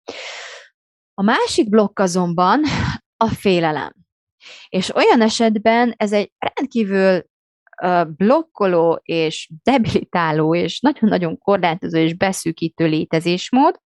A 1.15 1.23
másik 1.23 1.69
blokk 1.69 1.99
azonban 1.99 2.63
a 3.17 3.29
félelem. 3.29 3.93
És 4.69 4.95
olyan 4.95 5.21
esetben 5.21 5.95
ez 5.97 6.13
egy 6.13 6.33
rendkívül 6.39 7.25
blokkoló 8.17 9.01
és 9.03 9.51
debilitáló 9.63 10.55
és 10.55 10.81
nagyon-nagyon 10.81 11.39
korlátozó 11.39 11.99
és 11.99 12.15
beszűkítő 12.15 12.87
létezésmód, 12.87 13.81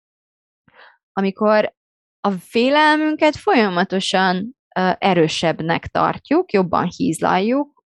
amikor 1.13 1.75
a 2.21 2.31
félelmünket 2.31 3.37
folyamatosan 3.37 4.57
erősebbnek 4.99 5.87
tartjuk, 5.87 6.53
jobban 6.53 6.89
hízlaljuk, 6.97 7.85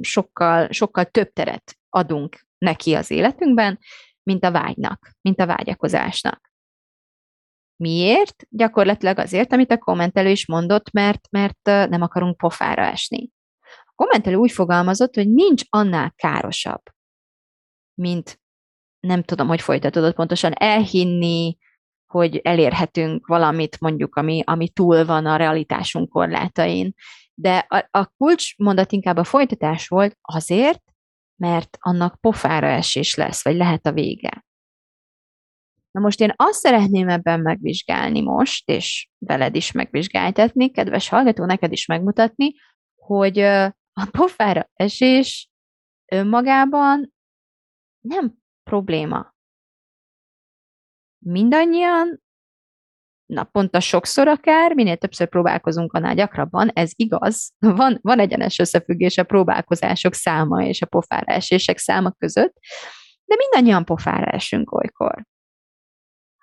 sokkal, 0.00 0.72
sokkal 0.72 1.04
több 1.04 1.32
teret 1.32 1.76
adunk 1.88 2.46
neki 2.58 2.94
az 2.94 3.10
életünkben, 3.10 3.78
mint 4.22 4.44
a 4.44 4.50
vágynak, 4.50 5.10
mint 5.20 5.40
a 5.40 5.46
vágyakozásnak. 5.46 6.52
Miért? 7.76 8.46
Gyakorlatilag 8.48 9.18
azért, 9.18 9.52
amit 9.52 9.70
a 9.70 9.78
kommentelő 9.78 10.30
is 10.30 10.46
mondott, 10.46 10.90
mert, 10.90 11.28
mert 11.30 11.60
nem 11.62 12.02
akarunk 12.02 12.36
pofára 12.36 12.82
esni 12.82 13.34
kommentelő 13.96 14.36
úgy 14.36 14.52
fogalmazott, 14.52 15.14
hogy 15.14 15.30
nincs 15.32 15.62
annál 15.68 16.12
károsabb, 16.16 16.82
mint 17.94 18.40
nem 19.00 19.22
tudom, 19.22 19.48
hogy 19.48 19.60
folytatódott 19.60 20.14
pontosan, 20.14 20.52
elhinni, 20.52 21.56
hogy 22.06 22.36
elérhetünk 22.36 23.26
valamit 23.26 23.80
mondjuk, 23.80 24.16
ami, 24.16 24.42
ami 24.46 24.68
túl 24.68 25.04
van 25.04 25.26
a 25.26 25.36
realitásunk 25.36 26.08
korlátain. 26.08 26.94
De 27.34 27.66
a, 27.68 27.88
a 27.90 28.06
kulcsmondat 28.06 28.92
inkább 28.92 29.16
a 29.16 29.24
folytatás 29.24 29.88
volt 29.88 30.18
azért, 30.20 30.82
mert 31.36 31.76
annak 31.80 32.20
pofára 32.20 32.66
esés 32.66 33.14
lesz, 33.14 33.44
vagy 33.44 33.56
lehet 33.56 33.86
a 33.86 33.92
vége. 33.92 34.44
Na 35.90 36.00
most 36.00 36.20
én 36.20 36.32
azt 36.36 36.58
szeretném 36.58 37.08
ebben 37.08 37.40
megvizsgálni 37.40 38.20
most, 38.20 38.68
és 38.68 39.08
veled 39.18 39.54
is 39.54 39.72
megvizsgáltatni, 39.72 40.70
kedves 40.70 41.08
hallgató, 41.08 41.44
neked 41.44 41.72
is 41.72 41.86
megmutatni, 41.86 42.54
hogy 42.94 43.38
a 44.00 44.08
pofára 44.10 44.70
esés 44.72 45.50
önmagában 46.12 47.14
nem 48.00 48.34
probléma. 48.62 49.34
Mindannyian 51.18 52.22
naponta 53.26 53.80
sokszor 53.80 54.28
akár, 54.28 54.74
minél 54.74 54.96
többször 54.96 55.28
próbálkozunk, 55.28 55.92
annál 55.92 56.14
gyakrabban, 56.14 56.68
ez 56.68 56.92
igaz, 56.94 57.52
van, 57.58 57.98
van 58.02 58.18
egyenes 58.18 58.58
összefüggés 58.58 59.18
a 59.18 59.24
próbálkozások 59.24 60.14
száma 60.14 60.64
és 60.64 60.82
a 60.82 60.86
pofára 60.86 61.32
esések 61.32 61.78
száma 61.78 62.12
között, 62.12 62.54
de 63.24 63.34
mindannyian 63.38 63.84
pofára 63.84 64.30
esünk 64.30 64.72
olykor. 64.72 65.26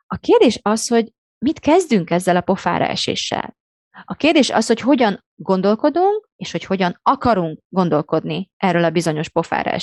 A 0.05 0.17
kérdés 0.17 0.59
az, 0.61 0.87
hogy 0.87 1.13
mit 1.37 1.59
kezdünk 1.59 2.09
ezzel 2.09 2.35
a 2.35 2.41
pofára 2.41 2.85
eséssel. 2.85 3.57
A 4.03 4.13
kérdés 4.13 4.49
az, 4.49 4.67
hogy 4.67 4.79
hogyan 4.79 5.25
gondolkodunk, 5.35 6.29
és 6.35 6.51
hogy 6.51 6.63
hogyan 6.63 6.99
akarunk 7.01 7.59
gondolkodni 7.69 8.51
erről 8.57 8.83
a 8.83 8.89
bizonyos 8.89 9.29
pofára. 9.29 9.77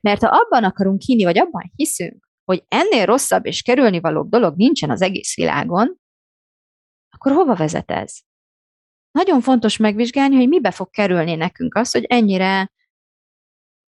Mert 0.00 0.22
ha 0.22 0.28
abban 0.28 0.64
akarunk 0.64 1.00
hinni, 1.00 1.24
vagy 1.24 1.38
abban 1.38 1.72
hiszünk, 1.76 2.28
hogy 2.44 2.64
ennél 2.68 3.04
rosszabb 3.04 3.46
és 3.46 3.62
kerülni 3.62 4.00
valóbb 4.00 4.28
dolog 4.28 4.56
nincsen 4.56 4.90
az 4.90 5.02
egész 5.02 5.36
világon, 5.36 5.96
akkor 7.10 7.32
hova 7.32 7.54
vezet 7.54 7.90
ez? 7.90 8.18
Nagyon 9.10 9.40
fontos 9.40 9.76
megvizsgálni, 9.76 10.36
hogy 10.36 10.48
mibe 10.48 10.70
fog 10.70 10.90
kerülni 10.90 11.34
nekünk 11.34 11.74
az, 11.74 11.90
hogy 11.90 12.04
ennyire 12.04 12.72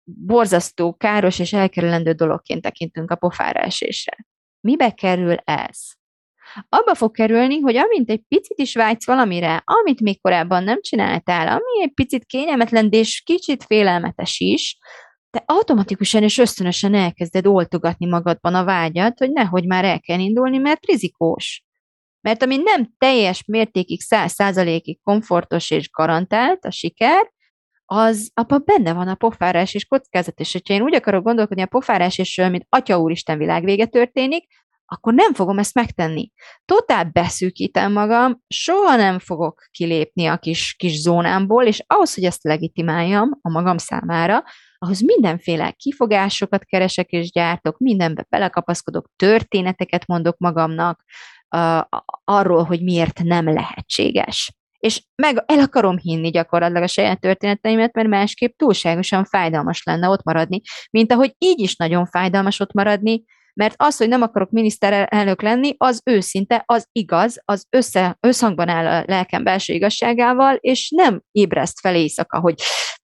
borzasztó, 0.05 0.95
káros 0.95 1.39
és 1.39 1.53
elkerülendő 1.53 2.13
dologként 2.13 2.63
tekintünk 2.63 3.11
a 3.11 3.17
pofára. 3.17 3.69
Mibe 4.61 4.91
kerül 4.91 5.35
ez? 5.35 5.79
Abba 6.69 6.95
fog 6.95 7.11
kerülni, 7.11 7.61
hogy 7.61 7.77
amint 7.77 8.11
egy 8.11 8.23
picit 8.29 8.59
is 8.59 8.75
vágysz 8.75 9.07
valamire, 9.07 9.63
amit 9.65 10.01
még 10.01 10.21
korábban 10.21 10.65
nem 10.65 10.81
csináltál, 10.81 11.49
ami 11.49 11.83
egy 11.83 11.93
picit 11.95 12.25
kényelmetlen, 12.25 12.89
és 12.91 13.23
kicsit 13.25 13.65
félelmetes 13.65 14.41
is, 14.41 14.79
te 15.31 15.43
automatikusan 15.47 16.23
és 16.23 16.39
ösztönösen 16.39 16.95
elkezded 16.95 17.47
oltogatni 17.47 18.07
magadban 18.07 18.55
a 18.55 18.65
vágyat, 18.65 19.19
hogy 19.19 19.31
nehogy 19.31 19.67
már 19.67 19.85
el 19.85 20.01
kell 20.01 20.19
indulni, 20.19 20.59
mert 20.59 20.87
rizikós. 20.87 21.63
Mert 22.21 22.43
ami 22.43 22.57
nem 22.57 22.95
teljes 22.99 23.45
mértékig, 23.45 24.01
száz 24.01 24.33
százalékig 24.33 25.03
komfortos 25.03 25.71
és 25.71 25.91
garantált 25.91 26.65
a 26.65 26.71
siker, 26.71 27.33
az 27.85 28.31
apa 28.35 28.59
benne 28.59 28.93
van 28.93 29.09
a 29.09 29.15
pofárás 29.15 29.75
és 29.75 29.85
kockázat, 29.85 30.41
és 30.41 30.53
hogyha 30.53 30.75
én 30.75 30.83
úgy 30.83 30.95
akarok 30.95 31.25
gondolkodni 31.25 31.63
a 31.63 31.67
pofárás 31.67 32.19
és 32.19 32.37
mint 32.51 32.67
Atya 32.69 33.01
Úristen 33.01 33.39
világvége 33.39 33.87
történik, 33.87 34.47
akkor 34.91 35.15
nem 35.15 35.35
fogom 35.35 35.59
ezt 35.59 35.75
megtenni. 35.75 36.31
Totál 36.65 37.05
beszűkítem 37.05 37.93
magam, 37.93 38.43
soha 38.49 38.97
nem 38.97 39.19
fogok 39.19 39.69
kilépni 39.71 40.27
a 40.27 40.37
kis, 40.37 40.75
kis 40.79 41.01
zónámból, 41.01 41.65
és 41.65 41.85
ahhoz, 41.87 42.15
hogy 42.15 42.25
ezt 42.25 42.43
legitimáljam 42.43 43.39
a 43.41 43.51
magam 43.51 43.79
számára, 43.79 44.43
ahhoz 44.79 45.01
mindenféle 45.01 45.71
kifogásokat 45.71 46.65
keresek 46.65 47.11
és 47.11 47.31
gyártok, 47.31 47.79
mindenbe 47.79 48.27
belekapaszkodok, 48.29 49.11
történeteket 49.17 50.07
mondok 50.07 50.39
magamnak 50.39 51.05
uh, 51.57 51.81
arról, 52.25 52.63
hogy 52.63 52.83
miért 52.83 53.23
nem 53.23 53.53
lehetséges. 53.53 54.53
És 54.79 55.03
meg 55.15 55.45
el 55.47 55.59
akarom 55.59 55.99
hinni 55.99 56.31
gyakorlatilag 56.31 56.83
a 56.83 56.87
saját 56.87 57.21
történeteimet, 57.21 57.95
mert 57.95 58.09
másképp 58.09 58.57
túlságosan 58.57 59.25
fájdalmas 59.25 59.83
lenne 59.83 60.09
ott 60.09 60.23
maradni, 60.23 60.61
mint 60.91 61.13
ahogy 61.13 61.35
így 61.39 61.61
is 61.61 61.77
nagyon 61.77 62.07
fájdalmas 62.07 62.61
ott 62.61 62.73
maradni, 62.73 63.25
mert 63.59 63.75
az, 63.77 63.97
hogy 63.97 64.09
nem 64.09 64.23
akarok 64.23 64.51
miniszterelnök 64.51 65.43
lenni, 65.43 65.75
az 65.77 66.01
őszinte, 66.05 66.63
az 66.67 66.89
igaz, 66.93 67.43
az 67.45 67.67
össze, 67.71 68.17
összhangban 68.21 68.69
áll 68.69 68.87
a 68.87 69.05
lelkem 69.07 69.45
belső 69.45 69.73
igazságával, 69.73 70.55
és 70.55 70.93
nem 70.95 71.23
ébreszt 71.33 71.81
fel 71.81 71.95
éjszaka, 71.95 72.41
hogy 72.41 72.55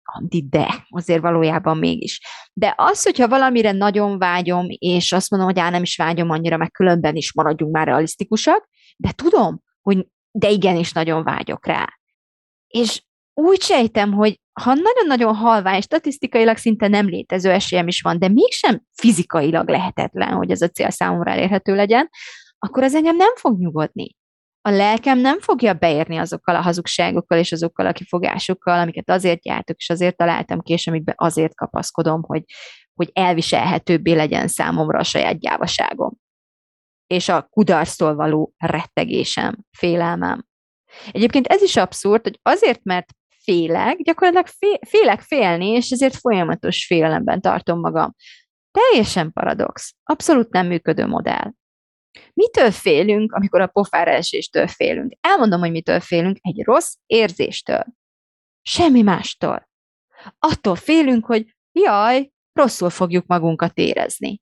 Andi, 0.03 0.47
de 0.49 0.85
azért 0.89 1.21
valójában 1.21 1.77
mégis. 1.77 2.21
De 2.53 2.73
az, 2.77 3.03
hogyha 3.03 3.27
valamire 3.27 3.71
nagyon 3.71 4.17
vágyom, 4.17 4.65
és 4.69 5.11
azt 5.11 5.29
mondom, 5.29 5.49
hogy 5.49 5.59
á, 5.59 5.69
nem 5.69 5.81
is 5.81 5.95
vágyom 5.95 6.29
annyira, 6.29 6.57
meg 6.57 6.71
különben 6.71 7.15
is 7.15 7.33
maradjunk 7.33 7.73
már 7.73 7.87
realisztikusak, 7.87 8.69
de 8.97 9.11
tudom, 9.11 9.61
hogy 9.81 10.07
de 10.31 10.49
igenis 10.49 10.91
nagyon 10.91 11.23
vágyok 11.23 11.65
rá. 11.65 11.87
És 12.67 13.03
úgy 13.33 13.61
sejtem, 13.61 14.13
hogy 14.13 14.39
ha 14.59 14.73
nagyon-nagyon 14.73 15.35
halvány, 15.35 15.81
statisztikailag 15.81 16.57
szinte 16.57 16.87
nem 16.87 17.07
létező 17.07 17.51
esélyem 17.51 17.87
is 17.87 18.01
van, 18.01 18.19
de 18.19 18.27
mégsem 18.27 18.81
fizikailag 18.93 19.69
lehetetlen, 19.69 20.33
hogy 20.33 20.51
ez 20.51 20.61
a 20.61 20.67
cél 20.67 20.89
számomra 20.89 21.31
elérhető 21.31 21.75
legyen, 21.75 22.09
akkor 22.59 22.83
az 22.83 22.95
engem 22.95 23.15
nem 23.15 23.35
fog 23.35 23.59
nyugodni 23.59 24.17
a 24.61 24.69
lelkem 24.69 25.19
nem 25.19 25.39
fogja 25.39 25.73
beérni 25.73 26.17
azokkal 26.17 26.55
a 26.55 26.61
hazugságokkal 26.61 27.37
és 27.37 27.51
azokkal 27.51 27.85
a 27.85 27.91
kifogásokkal, 27.91 28.79
amiket 28.79 29.09
azért 29.09 29.45
jártok, 29.45 29.77
és 29.77 29.89
azért 29.89 30.17
találtam 30.17 30.61
ki, 30.61 30.73
és 30.73 30.87
amikbe 30.87 31.13
azért 31.17 31.55
kapaszkodom, 31.55 32.23
hogy, 32.23 32.43
hogy 32.93 33.09
elviselhetőbbé 33.13 34.13
legyen 34.13 34.47
számomra 34.47 34.99
a 34.99 35.03
saját 35.03 35.39
gyávaságom. 35.39 36.17
És 37.07 37.29
a 37.29 37.47
kudarctól 37.49 38.15
való 38.15 38.53
rettegésem, 38.57 39.57
félelmem. 39.77 40.45
Egyébként 41.11 41.47
ez 41.47 41.61
is 41.61 41.75
abszurd, 41.75 42.23
hogy 42.23 42.39
azért, 42.41 42.83
mert 42.83 43.13
félek, 43.49 43.97
gyakorlatilag 43.97 44.47
fél, 44.47 44.79
félek 44.87 45.21
félni, 45.21 45.67
és 45.67 45.89
ezért 45.89 46.15
folyamatos 46.15 46.85
félelemben 46.85 47.41
tartom 47.41 47.79
magam. 47.79 48.15
Teljesen 48.71 49.31
paradox, 49.31 49.93
abszolút 50.03 50.51
nem 50.51 50.67
működő 50.67 51.05
modell. 51.05 51.51
Mitől 52.33 52.71
félünk, 52.71 53.31
amikor 53.33 53.61
a 53.61 53.67
pofára 53.67 54.11
eséstől 54.11 54.67
félünk? 54.67 55.13
Elmondom, 55.21 55.59
hogy 55.59 55.71
mitől 55.71 55.99
félünk. 55.99 56.37
Egy 56.41 56.63
rossz 56.63 56.93
érzéstől. 57.05 57.85
Semmi 58.61 59.01
mástól. 59.01 59.69
Attól 60.39 60.75
félünk, 60.75 61.25
hogy 61.25 61.55
jaj, 61.71 62.31
rosszul 62.53 62.89
fogjuk 62.89 63.25
magunkat 63.25 63.77
érezni. 63.77 64.41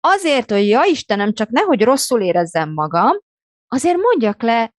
Azért, 0.00 0.50
hogy 0.50 0.68
ja 0.68 0.84
Istenem, 0.84 1.32
csak 1.32 1.48
nehogy 1.48 1.82
rosszul 1.82 2.22
érezzem 2.22 2.72
magam, 2.72 3.18
azért 3.66 3.96
mondjak 3.96 4.42
le 4.42 4.74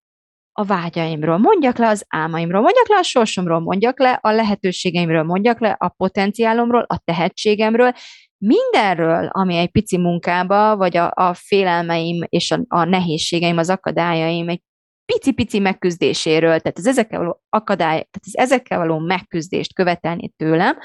a 0.60 0.63
vágyaimról, 0.63 1.38
mondjak 1.38 1.78
le 1.78 1.88
az 1.88 2.06
álmaimról, 2.08 2.62
mondjak 2.62 2.88
le 2.88 2.98
a 2.98 3.04
sorsomról, 3.04 3.60
mondjak 3.60 4.00
le 4.00 4.20
a 4.22 4.32
lehetőségeimről, 4.32 5.24
mondjak 5.24 5.60
le 5.60 5.76
a 5.80 5.89
potenciálomról, 5.89 6.86
a 6.88 7.02
tehetségemről, 7.04 7.91
mindenről, 8.38 9.30
ami 9.32 9.56
egy 9.56 9.72
pici 9.72 9.98
munkába, 9.98 10.76
vagy 10.76 10.98
a, 10.98 11.12
a 11.15 11.34
félelmeim 11.34 12.24
és 12.30 12.52
a, 12.52 12.63
a 12.67 12.84
nehézségeim, 12.84 13.58
az 13.58 13.70
akadályaim 13.70 14.50
egy 14.50 14.62
pici-pici 15.06 15.60
megküzdéséről, 15.60 16.60
tehát 16.60 16.78
az 16.78 16.88
ezekkel 16.88 17.20
való 17.20 17.41
akadály, 17.50 17.91
tehát 17.91 18.26
az 18.26 18.38
ezekkel 18.38 18.78
való 18.78 19.00
megküzdést 19.00 19.74
követelni 19.74 20.32
tőlem, 20.38 20.78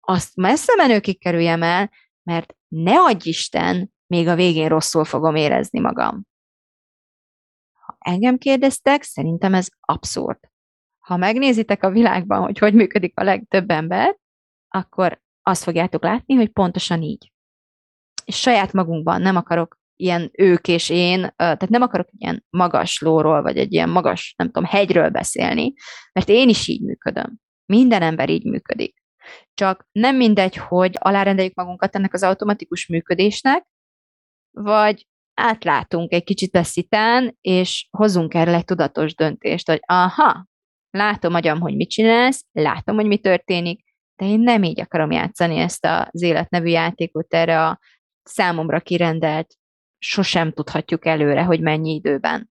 azt 0.00 0.36
messze 0.36 0.72
menőkig 0.76 1.20
kerüljem 1.20 1.62
el, 1.62 1.90
mert 2.22 2.54
ne 2.68 3.00
adj 3.00 3.28
Isten, 3.28 3.92
még 4.06 4.28
a 4.28 4.34
végén 4.34 4.68
rosszul 4.68 5.04
fogom 5.04 5.34
érezni 5.34 5.80
magam. 5.80 6.28
Engem 8.04 8.38
kérdeztek, 8.38 9.02
szerintem 9.02 9.54
ez 9.54 9.68
abszurd. 9.80 10.38
Ha 10.98 11.16
megnézitek 11.16 11.82
a 11.82 11.90
világban, 11.90 12.42
hogy 12.42 12.58
hogy 12.58 12.74
működik 12.74 13.18
a 13.18 13.22
legtöbb 13.22 13.70
ember, 13.70 14.16
akkor 14.68 15.20
azt 15.42 15.62
fogjátok 15.62 16.02
látni, 16.02 16.34
hogy 16.34 16.48
pontosan 16.48 17.02
így. 17.02 17.32
És 18.24 18.40
saját 18.40 18.72
magunkban 18.72 19.22
nem 19.22 19.36
akarok 19.36 19.78
ilyen 19.96 20.30
ők 20.32 20.68
és 20.68 20.88
én, 20.88 21.32
tehát 21.36 21.68
nem 21.68 21.82
akarok 21.82 22.08
ilyen 22.16 22.44
magas 22.50 23.00
lóról, 23.00 23.42
vagy 23.42 23.56
egy 23.56 23.72
ilyen 23.72 23.88
magas, 23.88 24.34
nem 24.36 24.46
tudom, 24.46 24.64
hegyről 24.64 25.08
beszélni, 25.08 25.72
mert 26.12 26.28
én 26.28 26.48
is 26.48 26.68
így 26.68 26.82
működöm. 26.82 27.38
Minden 27.66 28.02
ember 28.02 28.28
így 28.28 28.44
működik. 28.44 29.02
Csak 29.54 29.88
nem 29.92 30.16
mindegy, 30.16 30.56
hogy 30.56 30.96
alárendeljük 30.98 31.54
magunkat 31.54 31.94
ennek 31.94 32.14
az 32.14 32.22
automatikus 32.22 32.86
működésnek, 32.86 33.66
vagy 34.50 35.06
átlátunk 35.34 36.12
egy 36.12 36.24
kicsit 36.24 36.56
a 36.56 36.62
és 37.40 37.88
hozunk 37.90 38.34
erre 38.34 38.54
egy 38.54 38.64
tudatos 38.64 39.14
döntést, 39.14 39.68
hogy 39.68 39.80
aha, 39.86 40.46
látom 40.90 41.34
agyam, 41.34 41.60
hogy 41.60 41.76
mit 41.76 41.90
csinálsz, 41.90 42.44
látom, 42.52 42.94
hogy 42.94 43.06
mi 43.06 43.18
történik, 43.18 43.84
de 44.16 44.26
én 44.26 44.40
nem 44.40 44.62
így 44.62 44.80
akarom 44.80 45.10
játszani 45.10 45.58
ezt 45.58 45.84
az 45.84 46.22
életnevű 46.22 46.68
játékot 46.68 47.34
erre 47.34 47.66
a 47.66 47.78
számomra 48.22 48.80
kirendelt, 48.80 49.54
sosem 49.98 50.52
tudhatjuk 50.52 51.06
előre, 51.06 51.42
hogy 51.42 51.60
mennyi 51.60 51.94
időben. 51.94 52.50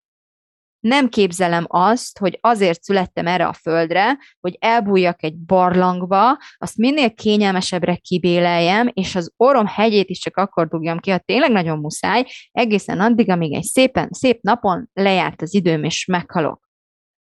Nem 0.88 1.10
képzelem 1.10 1.66
azt, 1.68 2.18
hogy 2.18 2.38
azért 2.42 2.84
születtem 2.84 3.28
erre 3.28 3.48
a 3.48 3.54
földre, 3.54 4.18
hogy 4.40 4.58
elbújjak 4.60 5.24
egy 5.24 5.38
barlangba, 5.38 6.38
azt 6.58 6.78
minél 6.78 7.14
kényelmesebbre 7.14 7.96
kibéleljem, 7.96 8.90
és 8.94 9.16
az 9.16 9.34
orom 9.38 9.66
hegyét 9.66 10.10
is 10.10 10.20
csak 10.20 10.38
akkor 10.38 10.68
dugjam 10.68 11.00
ki, 11.00 11.10
ha 11.10 11.18
tényleg 11.18 11.52
nagyon 11.52 11.80
muszáj, 11.80 12.26
egészen 12.52 13.00
addig, 13.00 13.30
amíg 13.30 13.54
egy 13.54 13.64
szépen, 13.64 14.10
szép 14.12 14.42
napon 14.42 14.90
lejárt 14.94 15.42
az 15.42 15.54
időm, 15.54 15.84
és 15.84 16.06
meghalok. 16.06 16.70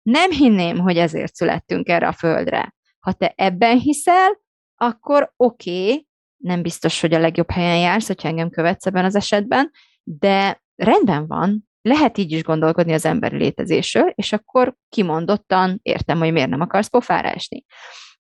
Nem 0.03 0.31
hinném, 0.31 0.79
hogy 0.79 0.97
ezért 0.97 1.35
születtünk 1.35 1.89
erre 1.89 2.07
a 2.07 2.13
földre. 2.13 2.75
Ha 2.99 3.13
te 3.13 3.33
ebben 3.37 3.79
hiszel, 3.79 4.41
akkor 4.75 5.33
oké, 5.37 5.83
okay, 5.85 6.07
nem 6.37 6.63
biztos, 6.63 7.01
hogy 7.01 7.15
a 7.15 7.19
legjobb 7.19 7.51
helyen 7.51 7.79
jársz, 7.79 8.07
hogyha 8.07 8.29
engem 8.29 8.51
követsz 8.51 8.87
ebben 8.87 9.05
az 9.05 9.15
esetben, 9.15 9.71
de 10.03 10.63
rendben 10.75 11.27
van, 11.27 11.68
lehet 11.83 12.19
így 12.19 12.33
is 12.33 12.43
gondolkodni 12.43 12.93
az 12.93 13.05
emberi 13.05 13.37
létezésről, 13.37 14.13
és 14.15 14.33
akkor 14.33 14.75
kimondottan 14.89 15.79
értem, 15.83 16.19
hogy 16.19 16.33
miért 16.33 16.49
nem 16.49 16.61
akarsz 16.61 16.89
pofára 16.89 17.29
esni. 17.29 17.65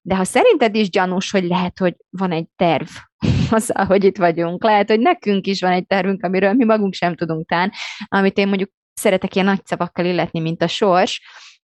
De 0.00 0.16
ha 0.16 0.24
szerinted 0.24 0.74
is 0.74 0.90
gyanús, 0.90 1.30
hogy 1.30 1.44
lehet, 1.44 1.78
hogy 1.78 1.94
van 2.10 2.32
egy 2.32 2.46
terv 2.56 2.88
azzal, 3.50 3.84
hogy 3.84 4.04
itt 4.04 4.16
vagyunk, 4.16 4.64
lehet, 4.64 4.88
hogy 4.88 5.00
nekünk 5.00 5.46
is 5.46 5.60
van 5.60 5.72
egy 5.72 5.86
tervünk, 5.86 6.22
amiről 6.22 6.52
mi 6.52 6.64
magunk 6.64 6.94
sem 6.94 7.14
tudunk 7.14 7.48
tán, 7.48 7.72
amit 8.06 8.38
én 8.38 8.48
mondjuk 8.48 8.70
szeretek 8.94 9.34
ilyen 9.34 9.46
nagy 9.46 9.66
szavakkal 9.66 10.04
illetni, 10.04 10.40
mint 10.40 10.62
a 10.62 10.66
sors, 10.66 11.20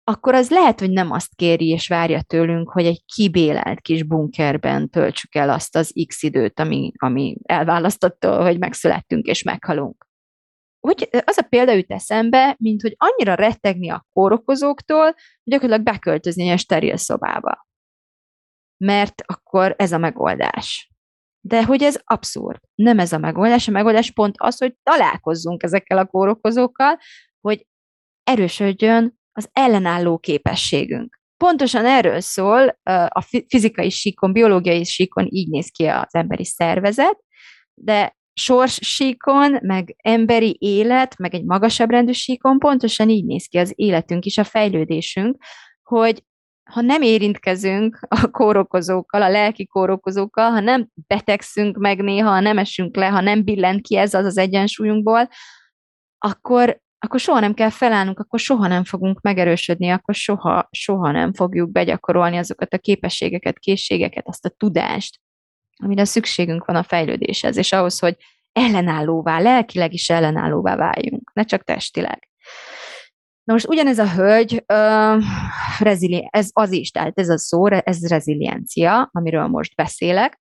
akkor 0.03 0.33
az 0.33 0.49
lehet, 0.49 0.79
hogy 0.79 0.91
nem 0.91 1.11
azt 1.11 1.35
kéri 1.35 1.67
és 1.67 1.87
várja 1.87 2.21
tőlünk, 2.21 2.69
hogy 2.71 2.85
egy 2.85 3.01
kibélelt 3.15 3.81
kis 3.81 4.03
bunkerben 4.03 4.89
töltsük 4.89 5.35
el 5.35 5.49
azt 5.49 5.75
az 5.75 5.93
x 6.07 6.23
időt, 6.23 6.59
ami, 6.59 6.91
ami 6.97 7.35
elválasztottól, 7.43 8.41
hogy 8.41 8.59
megszülettünk 8.59 9.25
és 9.25 9.43
meghalunk. 9.43 10.05
Úgy, 10.83 11.09
az 11.25 11.37
a 11.37 11.47
példa 11.49 11.71
jut 11.71 11.91
eszembe, 11.91 12.55
mint 12.59 12.81
hogy 12.81 12.95
annyira 12.97 13.33
rettegni 13.33 13.89
a 13.89 14.05
kórokozóktól, 14.13 15.03
hogy 15.03 15.13
gyakorlatilag 15.43 15.93
beköltözni 15.93 16.49
egy 16.49 16.59
steril 16.59 16.97
szobába. 16.97 17.67
Mert 18.77 19.21
akkor 19.25 19.75
ez 19.77 19.91
a 19.91 19.97
megoldás. 19.97 20.91
De 21.43 21.65
hogy 21.65 21.83
ez 21.83 22.01
abszurd. 22.03 22.59
Nem 22.75 22.99
ez 22.99 23.13
a 23.13 23.17
megoldás. 23.17 23.67
A 23.67 23.71
megoldás 23.71 24.11
pont 24.11 24.35
az, 24.37 24.57
hogy 24.57 24.75
találkozzunk 24.83 25.63
ezekkel 25.63 25.97
a 25.97 26.05
kórokozókkal, 26.05 26.97
hogy 27.41 27.67
erősödjön 28.23 29.19
az 29.31 29.49
ellenálló 29.51 30.17
képességünk. 30.17 31.19
Pontosan 31.37 31.85
erről 31.85 32.19
szól 32.19 32.79
a 33.07 33.21
fizikai 33.47 33.89
síkon, 33.89 34.33
biológiai 34.33 34.83
síkon 34.83 35.27
így 35.29 35.49
néz 35.49 35.69
ki 35.69 35.85
az 35.85 36.15
emberi 36.15 36.45
szervezet, 36.45 37.23
de 37.73 38.17
sors 38.33 38.79
síkon, 38.81 39.59
meg 39.61 39.95
emberi 39.97 40.57
élet, 40.59 41.17
meg 41.17 41.33
egy 41.33 41.43
magasabb 41.43 41.89
rendű 41.89 42.11
síkon 42.11 42.59
pontosan 42.59 43.09
így 43.09 43.25
néz 43.25 43.45
ki 43.45 43.57
az 43.57 43.73
életünk 43.75 44.25
is, 44.25 44.37
a 44.37 44.43
fejlődésünk, 44.43 45.43
hogy 45.83 46.23
ha 46.71 46.81
nem 46.81 47.01
érintkezünk 47.01 47.99
a 48.07 48.27
kórokozókkal, 48.31 49.21
a 49.21 49.29
lelki 49.29 49.67
kórokozókkal, 49.67 50.51
ha 50.51 50.59
nem 50.59 50.87
betegszünk 50.93 51.77
meg 51.77 52.01
néha, 52.01 52.29
ha 52.29 52.39
nem 52.39 52.57
esünk 52.57 52.95
le, 52.95 53.07
ha 53.07 53.21
nem 53.21 53.43
billent 53.43 53.81
ki 53.81 53.97
ez 53.97 54.13
az 54.13 54.25
az 54.25 54.37
egyensúlyunkból, 54.37 55.29
akkor 56.17 56.79
akkor 57.03 57.19
soha 57.19 57.39
nem 57.39 57.53
kell 57.53 57.69
felállnunk, 57.69 58.19
akkor 58.19 58.39
soha 58.39 58.67
nem 58.67 58.83
fogunk 58.83 59.21
megerősödni, 59.21 59.89
akkor 59.89 60.15
soha, 60.15 60.67
soha 60.71 61.11
nem 61.11 61.33
fogjuk 61.33 61.71
begyakorolni 61.71 62.37
azokat 62.37 62.73
a 62.73 62.77
képességeket, 62.77 63.59
készségeket, 63.59 64.27
azt 64.27 64.45
a 64.45 64.49
tudást, 64.49 65.19
amire 65.81 66.05
szükségünk 66.05 66.65
van 66.65 66.75
a 66.75 66.83
fejlődéshez, 66.83 67.57
és 67.57 67.71
ahhoz, 67.71 67.99
hogy 67.99 68.15
ellenállóvá, 68.51 69.39
lelkileg 69.39 69.93
is 69.93 70.09
ellenállóvá 70.09 70.75
váljunk, 70.75 71.31
ne 71.33 71.43
csak 71.43 71.63
testileg. 71.63 72.29
Na 73.43 73.53
most 73.53 73.67
ugyanez 73.67 73.99
a 73.99 74.09
hölgy, 74.09 74.63
uh, 74.67 75.23
rezili- 75.79 76.27
ez 76.29 76.49
az 76.53 76.71
is, 76.71 76.91
tehát 76.91 77.19
ez 77.19 77.29
a 77.29 77.37
szó, 77.37 77.65
ez 77.67 78.07
reziliencia, 78.07 79.09
amiről 79.11 79.47
most 79.47 79.75
beszélek, 79.75 80.39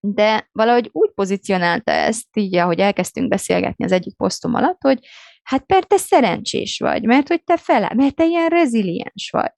de 0.00 0.48
valahogy 0.52 0.88
úgy 0.92 1.10
pozícionálta 1.14 1.92
ezt, 1.92 2.26
így 2.32 2.56
ahogy 2.56 2.78
elkezdtünk 2.78 3.28
beszélgetni 3.28 3.84
az 3.84 3.92
egyik 3.92 4.16
posztom 4.16 4.54
alatt, 4.54 4.82
hogy 4.82 4.98
Hát 5.46 5.64
mert 5.66 5.88
te 5.88 5.96
szerencsés 5.96 6.78
vagy, 6.78 7.02
mert 7.02 7.28
hogy 7.28 7.44
te 7.44 7.56
fele, 7.56 7.92
mert 7.94 8.14
te 8.14 8.24
ilyen 8.24 8.48
reziliens 8.48 9.30
vagy. 9.30 9.52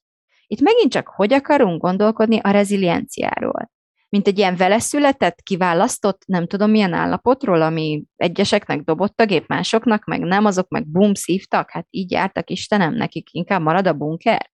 Itt 0.47 0.61
megint 0.61 0.91
csak 0.91 1.07
hogy 1.07 1.33
akarunk 1.33 1.81
gondolkodni 1.81 2.39
a 2.39 2.49
rezilienciáról? 2.49 3.71
Mint 4.09 4.27
egy 4.27 4.37
ilyen 4.37 4.55
veleszületett, 4.55 5.41
kiválasztott, 5.41 6.21
nem 6.25 6.47
tudom 6.47 6.69
milyen 6.69 6.93
állapotról, 6.93 7.61
ami 7.61 8.03
egyeseknek 8.15 8.81
dobott 8.81 9.21
a 9.21 9.25
gép, 9.25 9.47
másoknak, 9.47 10.05
meg 10.05 10.19
nem, 10.21 10.45
azok 10.45 10.69
meg 10.69 10.87
bum, 10.87 11.13
szívtak, 11.13 11.71
hát 11.71 11.87
így 11.89 12.11
jártak 12.11 12.49
Istenem, 12.49 12.93
nekik 12.93 13.27
inkább 13.31 13.61
marad 13.61 13.87
a 13.87 13.93
bunker. 13.93 14.49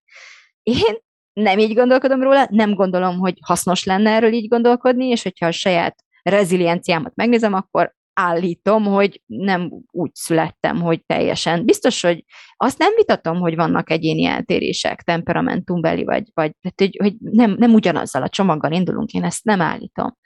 Én 0.63 0.95
nem 1.33 1.59
így 1.59 1.73
gondolkodom 1.73 2.21
róla, 2.21 2.47
nem 2.49 2.73
gondolom, 2.73 3.17
hogy 3.17 3.37
hasznos 3.45 3.83
lenne 3.83 4.11
erről 4.11 4.33
így 4.33 4.47
gondolkodni, 4.47 5.05
és 5.05 5.23
hogyha 5.23 5.45
a 5.45 5.51
saját 5.51 5.95
rezilienciámat 6.23 7.15
megnézem, 7.15 7.53
akkor 7.53 7.94
állítom, 8.15 8.83
hogy 8.83 9.21
nem 9.25 9.71
úgy 9.91 10.13
születtem, 10.13 10.81
hogy 10.81 11.05
teljesen. 11.05 11.65
Biztos, 11.65 12.01
hogy 12.01 12.23
azt 12.57 12.77
nem 12.77 12.93
vitatom, 12.95 13.39
hogy 13.39 13.55
vannak 13.55 13.89
egyéni 13.89 14.25
eltérések, 14.25 15.01
temperamentumbeli, 15.01 16.03
vagy, 16.03 16.23
vagy 16.33 16.51
hogy, 16.75 16.97
hogy 17.01 17.15
nem, 17.19 17.55
nem 17.57 17.73
ugyanazzal 17.73 18.21
a 18.21 18.29
csomaggal 18.29 18.71
indulunk, 18.71 19.11
én 19.11 19.23
ezt 19.23 19.43
nem 19.43 19.61
állítom. 19.61 20.17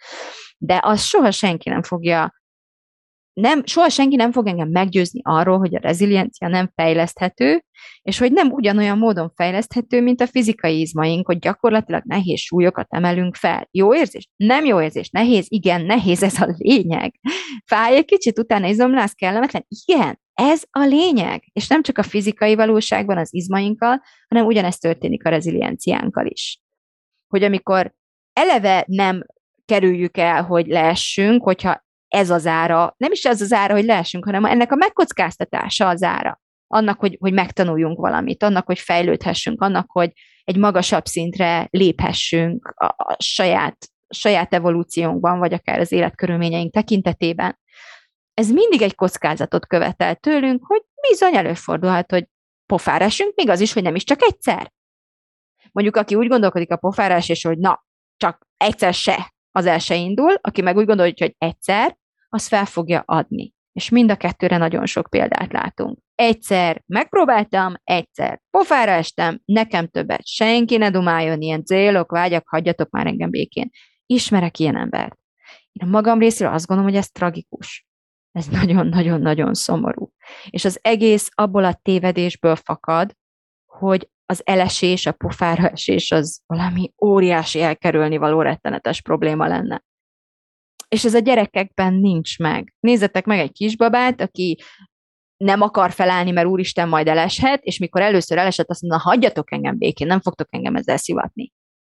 De 0.57 0.79
az 0.83 1.01
soha 1.01 1.31
senki 1.31 1.69
nem 1.69 1.83
fogja 1.83 2.38
nem, 3.39 3.65
soha 3.65 3.89
senki 3.89 4.15
nem 4.15 4.31
fog 4.31 4.47
engem 4.47 4.69
meggyőzni 4.69 5.19
arról, 5.23 5.57
hogy 5.57 5.75
a 5.75 5.79
reziliencia 5.79 6.47
nem 6.47 6.71
fejleszthető, 6.75 7.63
és 8.01 8.17
hogy 8.17 8.31
nem 8.31 8.51
ugyanolyan 8.51 8.97
módon 8.97 9.31
fejleszthető, 9.35 10.01
mint 10.01 10.21
a 10.21 10.27
fizikai 10.27 10.79
izmaink, 10.79 11.25
hogy 11.25 11.39
gyakorlatilag 11.39 12.03
nehéz 12.05 12.39
súlyokat 12.39 12.87
emelünk 12.89 13.35
fel. 13.35 13.67
Jó 13.71 13.95
érzés? 13.95 14.29
Nem 14.35 14.65
jó 14.65 14.81
érzés. 14.81 15.09
Nehéz? 15.09 15.45
Igen, 15.49 15.85
nehéz, 15.85 16.23
ez 16.23 16.41
a 16.41 16.55
lényeg. 16.57 17.19
Fáj 17.65 17.95
egy 17.95 18.05
kicsit, 18.05 18.39
utána 18.39 18.67
izomlász 18.67 19.13
kellemetlen? 19.13 19.65
Igen, 19.85 20.19
ez 20.33 20.63
a 20.71 20.85
lényeg. 20.85 21.43
És 21.53 21.67
nem 21.67 21.83
csak 21.83 21.97
a 21.97 22.03
fizikai 22.03 22.55
valóságban 22.55 23.17
az 23.17 23.33
izmainkkal, 23.33 24.01
hanem 24.27 24.45
ugyanezt 24.45 24.81
történik 24.81 25.25
a 25.25 25.29
rezilienciánkkal 25.29 26.25
is. 26.25 26.61
Hogy 27.27 27.43
amikor 27.43 27.93
eleve 28.33 28.83
nem 28.87 29.25
kerüljük 29.65 30.17
el, 30.17 30.43
hogy 30.43 30.67
leessünk, 30.67 31.43
hogyha 31.43 31.87
ez 32.09 32.29
az 32.29 32.47
ára, 32.47 32.93
nem 32.97 33.11
is 33.11 33.25
az 33.25 33.41
az 33.41 33.53
ára, 33.53 33.73
hogy 33.73 33.85
leesünk, 33.85 34.25
hanem 34.25 34.45
ennek 34.45 34.71
a 34.71 34.75
megkockáztatása 34.75 35.87
az 35.87 36.03
ára. 36.03 36.41
Annak, 36.67 36.99
hogy, 36.99 37.17
hogy 37.19 37.33
megtanuljunk 37.33 37.99
valamit, 37.99 38.43
annak, 38.43 38.65
hogy 38.65 38.79
fejlődhessünk, 38.79 39.61
annak, 39.61 39.91
hogy 39.91 40.11
egy 40.43 40.57
magasabb 40.57 41.05
szintre 41.05 41.67
léphessünk 41.69 42.73
a, 42.75 42.85
a 42.85 43.15
saját, 43.19 43.77
saját 44.09 44.53
evolúciónkban, 44.53 45.39
vagy 45.39 45.53
akár 45.53 45.79
az 45.79 45.91
életkörülményeink 45.91 46.73
tekintetében. 46.73 47.59
Ez 48.33 48.51
mindig 48.51 48.81
egy 48.81 48.95
kockázatot 48.95 49.67
követel 49.67 50.15
tőlünk, 50.15 50.65
hogy 50.65 50.81
bizony 51.09 51.35
előfordulhat, 51.35 52.11
hogy 52.11 52.27
pofára 52.65 53.07
még 53.35 53.49
az 53.49 53.59
is, 53.59 53.73
hogy 53.73 53.83
nem 53.83 53.95
is 53.95 54.03
csak 54.03 54.21
egyszer. 54.21 54.71
Mondjuk, 55.71 55.95
aki 55.95 56.15
úgy 56.15 56.27
gondolkodik 56.27 56.71
a 56.71 56.77
pofárás, 56.77 57.29
és 57.29 57.43
hogy 57.43 57.57
na, 57.57 57.85
csak 58.17 58.47
egyszer 58.57 58.93
se, 58.93 59.33
az 59.51 59.65
el 59.65 59.79
se 59.79 59.95
indul, 59.95 60.33
aki 60.41 60.61
meg 60.61 60.77
úgy 60.77 60.85
gondolja, 60.85 61.13
hogy 61.17 61.35
egyszer, 61.37 61.97
az 62.29 62.47
fel 62.47 62.65
fogja 62.65 63.03
adni. 63.05 63.53
És 63.71 63.89
mind 63.89 64.11
a 64.11 64.15
kettőre 64.15 64.57
nagyon 64.57 64.85
sok 64.85 65.09
példát 65.09 65.51
látunk. 65.51 65.99
Egyszer 66.15 66.83
megpróbáltam, 66.85 67.73
egyszer 67.83 68.41
pofára 68.49 68.91
estem, 68.91 69.41
nekem 69.45 69.87
többet 69.87 70.27
senki 70.27 70.77
ne 70.77 70.89
dumáljon, 70.89 71.41
ilyen 71.41 71.65
célok, 71.65 72.11
vágyak, 72.11 72.47
hagyjatok 72.47 72.89
már 72.89 73.07
engem 73.07 73.29
békén. 73.29 73.69
Ismerek 74.05 74.59
ilyen 74.59 74.77
embert. 74.77 75.17
Én 75.71 75.87
a 75.87 75.91
magam 75.91 76.19
részéről 76.19 76.53
azt 76.53 76.67
gondolom, 76.67 76.91
hogy 76.91 77.01
ez 77.01 77.09
tragikus. 77.09 77.87
Ez 78.31 78.47
nagyon-nagyon-nagyon 78.47 79.53
szomorú. 79.53 80.11
És 80.49 80.65
az 80.65 80.79
egész 80.81 81.29
abból 81.33 81.65
a 81.65 81.79
tévedésből 81.81 82.55
fakad, 82.55 83.15
hogy 83.65 84.09
az 84.25 84.41
elesés, 84.45 85.05
a 85.05 85.11
pofára 85.11 85.69
esés 85.69 86.11
az 86.11 86.41
valami 86.45 86.93
óriási 87.01 87.61
elkerülni 87.61 88.17
való 88.17 88.41
rettenetes 88.41 89.01
probléma 89.01 89.47
lenne. 89.47 89.83
És 90.89 91.05
ez 91.05 91.13
a 91.13 91.19
gyerekekben 91.19 91.93
nincs 91.93 92.37
meg. 92.37 92.73
Nézzetek 92.79 93.25
meg 93.25 93.39
egy 93.39 93.51
kisbabát, 93.51 94.21
aki 94.21 94.57
nem 95.37 95.61
akar 95.61 95.91
felállni, 95.91 96.31
mert 96.31 96.47
úristen 96.47 96.89
majd 96.89 97.07
eleshet, 97.07 97.63
és 97.63 97.77
mikor 97.77 98.01
először 98.01 98.37
elesett, 98.37 98.69
azt 98.69 98.81
mondja, 98.81 98.99
hagyjatok 98.99 99.51
engem 99.51 99.77
békén, 99.77 100.07
nem 100.07 100.21
fogtok 100.21 100.47
engem 100.49 100.75
ezzel 100.75 100.97
szivatni. 100.97 101.51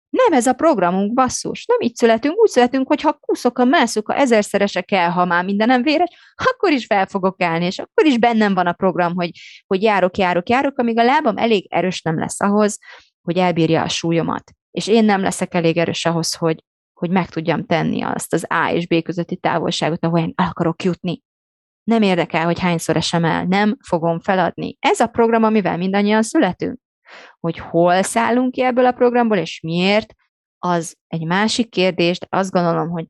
Nem 0.09 0.33
ez 0.33 0.47
a 0.47 0.53
programunk, 0.53 1.13
basszus. 1.13 1.65
Nem 1.65 1.77
így 1.79 1.95
születünk, 1.95 2.37
úgy 2.37 2.49
születünk, 2.49 2.87
hogy 2.87 3.01
ha 3.01 3.13
kuszok 3.21 3.57
a 3.57 3.65
mászok, 3.65 4.07
ha 4.07 4.15
ezerszerese 4.15 4.81
kell, 4.81 5.09
ha 5.09 5.25
már 5.25 5.45
mindenem 5.45 5.81
véres, 5.81 6.09
akkor 6.35 6.71
is 6.71 6.85
fel 6.85 7.05
fogok 7.05 7.41
állni, 7.41 7.65
és 7.65 7.79
akkor 7.79 8.05
is 8.05 8.17
bennem 8.17 8.53
van 8.53 8.67
a 8.67 8.73
program, 8.73 9.15
hogy, 9.15 9.31
hogy 9.67 9.81
járok, 9.81 10.17
járok, 10.17 10.49
járok, 10.49 10.77
amíg 10.77 10.99
a 10.99 11.03
lábam 11.03 11.37
elég 11.37 11.65
erős 11.69 12.01
nem 12.01 12.19
lesz 12.19 12.41
ahhoz, 12.41 12.77
hogy 13.21 13.37
elbírja 13.37 13.81
a 13.81 13.87
súlyomat. 13.87 14.51
És 14.71 14.87
én 14.87 15.05
nem 15.05 15.21
leszek 15.21 15.53
elég 15.53 15.77
erős 15.77 16.05
ahhoz, 16.05 16.35
hogy, 16.35 16.63
hogy 16.97 17.09
meg 17.09 17.29
tudjam 17.29 17.65
tenni 17.65 18.01
azt 18.01 18.33
az 18.33 18.45
A 18.49 18.71
és 18.73 18.87
B 18.87 19.01
közötti 19.01 19.35
távolságot, 19.35 20.05
ahol 20.05 20.19
el 20.19 20.33
akarok 20.35 20.83
jutni. 20.83 21.21
Nem 21.83 22.01
érdekel, 22.01 22.45
hogy 22.45 22.59
hányszor 22.59 22.95
esem 22.95 23.25
el, 23.25 23.45
nem 23.45 23.77
fogom 23.87 24.19
feladni. 24.19 24.77
Ez 24.79 24.99
a 24.99 25.07
program, 25.07 25.43
amivel 25.43 25.77
mindannyian 25.77 26.21
születünk. 26.21 26.79
Hogy 27.39 27.57
hol 27.57 28.01
szállunk 28.01 28.51
ki 28.51 28.61
ebből 28.61 28.85
a 28.85 28.91
programból, 28.91 29.37
és 29.37 29.59
miért, 29.61 30.13
az 30.59 30.95
egy 31.07 31.25
másik 31.25 31.69
kérdés, 31.69 32.19
de 32.19 32.27
azt 32.29 32.51
gondolom, 32.51 32.89
hogy 32.89 33.05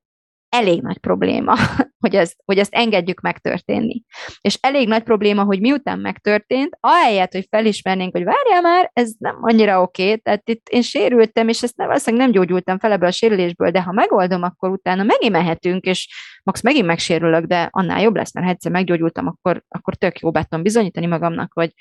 elég 0.58 0.82
nagy 0.82 0.98
probléma, 0.98 1.56
hogy 2.04 2.15
ezt, 2.15 2.36
hogy 2.46 2.58
ezt 2.58 2.74
engedjük 2.74 3.20
megtörténni. 3.20 4.04
És 4.41 4.58
elég 4.62 4.88
nagy 4.88 5.04
probléma, 5.04 5.43
hogy 5.43 5.60
miután 5.60 6.00
megtörtént, 6.00 6.78
ahelyett, 6.80 7.32
hogy 7.32 7.48
felismernénk, 7.50 8.12
hogy 8.12 8.24
várjál 8.24 8.62
már, 8.62 8.89
ez 8.93 9.12
nem 9.17 9.38
annyira 9.41 9.82
oké, 9.82 10.15
tehát 10.15 10.50
itt 10.50 10.67
én 10.70 10.82
sérültem, 10.82 11.48
és 11.48 11.63
ezt 11.63 11.76
nem, 11.76 11.88
valószínűleg 11.88 12.26
nem 12.26 12.36
gyógyultam 12.36 12.80
fel 12.80 12.91
ebből 12.91 13.08
a 13.08 13.12
sérülésből, 13.12 13.72
de 13.72 13.82
ha 13.82 13.91
megoldom, 13.91 14.43
akkor 14.43 14.70
utána 14.70 15.04
megint 15.04 15.32
mehetünk, 15.32 15.86
és 15.86 16.08
max 16.43 16.62
megint 16.62 16.86
megsérülök, 16.86 17.46
de 17.46 17.67
annál 17.72 18.02
jobb 18.02 18.15
lesz, 18.15 18.34
mert 18.34 18.46
ha 18.46 18.52
egyszer 18.52 18.72
meggyógyultam, 18.72 19.28
akkor, 19.28 19.63
akkor 19.67 19.96
tök 19.96 20.20
jó 20.20 20.32
be 20.32 20.48
bizonyítani 20.62 21.06
magamnak, 21.06 21.52
hogy 21.54 21.74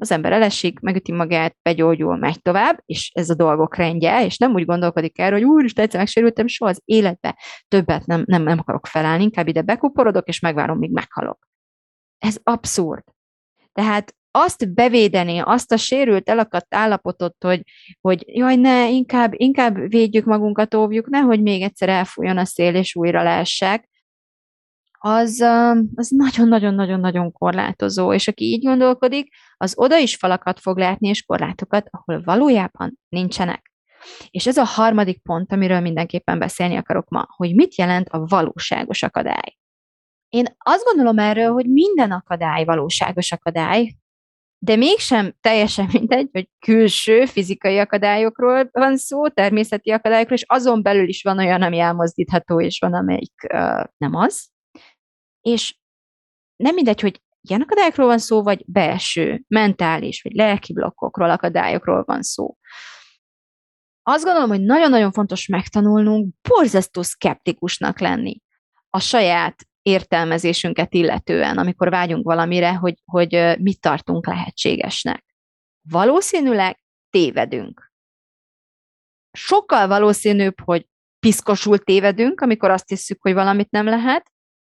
az 0.00 0.10
ember 0.10 0.32
elesik, 0.32 0.80
megüti 0.80 1.12
magát, 1.12 1.56
begyógyul, 1.62 2.16
megy 2.16 2.42
tovább, 2.42 2.82
és 2.86 3.10
ez 3.14 3.30
a 3.30 3.34
dolgok 3.34 3.76
rendje, 3.76 4.24
és 4.24 4.38
nem 4.38 4.52
úgy 4.52 4.64
gondolkodik 4.64 5.18
erről, 5.18 5.38
hogy 5.38 5.48
úr, 5.48 5.64
egyszer 5.64 5.98
megsérültem, 6.00 6.46
soha 6.46 6.70
az 6.70 6.82
életbe 6.84 7.38
többet 7.68 8.06
nem, 8.06 8.22
nem, 8.26 8.42
nem 8.42 8.58
akarok 8.58 8.86
felállni, 8.86 9.22
inkább 9.22 9.48
ide 9.48 9.62
bekuporodok, 9.62 10.28
és 10.28 10.40
megvárom, 10.40 10.78
míg 10.78 10.90
meghalok. 10.90 11.48
Ez 12.18 12.36
abszurd. 12.42 13.02
Tehát 13.72 14.14
azt 14.30 14.74
bevédeni, 14.74 15.38
azt 15.38 15.72
a 15.72 15.76
sérült, 15.76 16.28
elakadt 16.28 16.74
állapotot, 16.74 17.36
hogy, 17.44 17.62
hogy 18.00 18.24
jaj, 18.26 18.56
ne, 18.56 18.90
inkább, 18.90 19.32
inkább 19.36 19.88
védjük 19.88 20.24
magunkat, 20.24 20.74
óvjuk, 20.74 21.08
nehogy 21.08 21.42
még 21.42 21.62
egyszer 21.62 21.88
elfújjon 21.88 22.38
a 22.38 22.44
szél, 22.44 22.74
és 22.74 22.96
újra 22.96 23.22
leessek, 23.22 23.88
az, 25.02 25.40
az 25.94 26.08
nagyon-nagyon-nagyon-nagyon 26.08 27.32
korlátozó, 27.32 28.12
és 28.12 28.28
aki 28.28 28.44
így 28.44 28.64
gondolkodik, 28.64 29.34
az 29.56 29.72
oda 29.76 29.98
is 29.98 30.16
falakat 30.16 30.60
fog 30.60 30.78
látni, 30.78 31.08
és 31.08 31.22
korlátokat, 31.22 31.88
ahol 31.90 32.22
valójában 32.22 32.98
nincsenek. 33.08 33.72
És 34.30 34.46
ez 34.46 34.56
a 34.56 34.64
harmadik 34.64 35.22
pont, 35.22 35.52
amiről 35.52 35.80
mindenképpen 35.80 36.38
beszélni 36.38 36.76
akarok 36.76 37.08
ma, 37.08 37.26
hogy 37.36 37.54
mit 37.54 37.74
jelent 37.74 38.08
a 38.08 38.24
valóságos 38.26 39.02
akadály. 39.02 39.56
Én 40.28 40.44
azt 40.58 40.84
gondolom 40.84 41.18
erről, 41.18 41.52
hogy 41.52 41.66
minden 41.66 42.10
akadály 42.10 42.64
valóságos 42.64 43.32
akadály, 43.32 43.94
de 44.58 44.76
mégsem 44.76 45.34
teljesen 45.40 45.88
mindegy, 45.92 46.28
hogy 46.32 46.48
külső 46.58 47.24
fizikai 47.24 47.78
akadályokról 47.78 48.68
van 48.72 48.96
szó, 48.96 49.28
természeti 49.28 49.90
akadályokról, 49.90 50.36
és 50.36 50.44
azon 50.48 50.82
belül 50.82 51.08
is 51.08 51.22
van 51.22 51.38
olyan, 51.38 51.62
ami 51.62 51.78
elmozdítható, 51.78 52.60
és 52.60 52.78
van, 52.78 52.94
amelyik 52.94 53.46
uh, 53.52 53.84
nem 53.96 54.14
az. 54.14 54.50
És 55.40 55.76
nem 56.56 56.74
mindegy, 56.74 57.00
hogy 57.00 57.22
ilyen 57.40 57.60
akadályokról 57.60 58.06
van 58.06 58.18
szó, 58.18 58.42
vagy 58.42 58.62
belső, 58.66 59.44
mentális, 59.48 60.22
vagy 60.22 60.32
lelki 60.32 60.72
blokkokról, 60.72 61.30
akadályokról 61.30 62.02
van 62.06 62.22
szó. 62.22 62.56
Azt 64.02 64.24
gondolom, 64.24 64.48
hogy 64.48 64.60
nagyon-nagyon 64.60 65.12
fontos 65.12 65.46
megtanulnunk 65.46 66.34
borzasztó 66.48 67.02
szkeptikusnak 67.02 68.00
lenni 68.00 68.40
a 68.90 69.00
saját 69.00 69.64
értelmezésünket 69.82 70.94
illetően, 70.94 71.58
amikor 71.58 71.90
vágyunk 71.90 72.24
valamire, 72.24 72.74
hogy, 72.74 72.94
hogy 73.04 73.58
mit 73.58 73.80
tartunk 73.80 74.26
lehetségesnek. 74.26 75.24
Valószínűleg 75.88 76.80
tévedünk. 77.10 77.92
Sokkal 79.32 79.88
valószínűbb, 79.88 80.60
hogy 80.64 80.86
piszkosul 81.18 81.78
tévedünk, 81.78 82.40
amikor 82.40 82.70
azt 82.70 82.88
hiszük, 82.88 83.22
hogy 83.22 83.32
valamit 83.32 83.70
nem 83.70 83.84
lehet, 83.84 84.30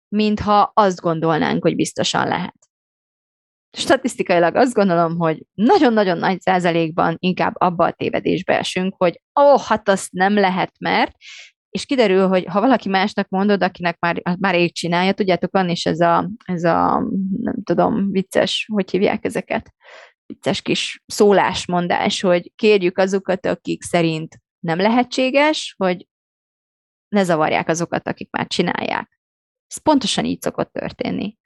mintha 0.09 0.71
azt 0.75 1.01
gondolnánk, 1.01 1.63
hogy 1.63 1.75
biztosan 1.75 2.29
lehet. 2.29 2.57
Statisztikailag 3.77 4.55
azt 4.55 4.75
gondolom, 4.75 5.19
hogy 5.19 5.43
nagyon-nagyon 5.55 6.19
nagy 6.19 6.41
százalékban 6.41 7.17
inkább 7.19 7.55
abba 7.59 7.85
a 7.85 7.93
tévedésbe 7.93 8.59
esünk, 8.59 8.95
hogy 8.97 9.21
ó, 9.41 9.53
oh, 9.53 9.61
hát 9.61 9.89
azt 9.89 10.13
nem 10.13 10.35
lehet, 10.35 10.73
mert, 10.79 11.13
és 11.71 11.85
kiderül, 11.85 12.29
hogy 12.29 12.45
ha 12.45 12.61
valaki 12.61 12.89
másnak 12.89 13.29
mondod, 13.29 13.63
akinek 13.63 13.99
már, 13.99 14.23
már 14.39 14.55
rég 14.55 14.75
csinálja, 14.75 15.13
tudjátok, 15.13 15.53
van 15.53 15.69
is 15.69 15.85
ez 15.85 16.01
a, 16.01 16.31
ez 16.45 16.65
a, 16.65 17.03
nem 17.41 17.63
tudom, 17.65 18.11
vicces, 18.11 18.69
hogy 18.73 18.91
hívják 18.91 19.25
ezeket, 19.25 19.75
vicces 20.27 20.63
kis 20.63 21.03
szólásmondás, 21.07 22.21
hogy 22.21 22.53
kérjük 22.55 22.99
azokat, 22.99 23.47
akik 23.47 23.83
szerint 23.83 24.37
nem 24.59 24.79
lehetséges, 24.79 25.75
hogy 25.77 26.07
ne 27.09 27.25
zavarják 27.25 27.69
azokat, 27.69 28.09
akik 28.09 28.31
már 28.31 28.47
csinálják. 28.47 29.16
Ez 29.69 29.83
pontosan 29.83 30.25
így 30.25 30.41
szokott 30.41 30.73
történni. 30.73 31.37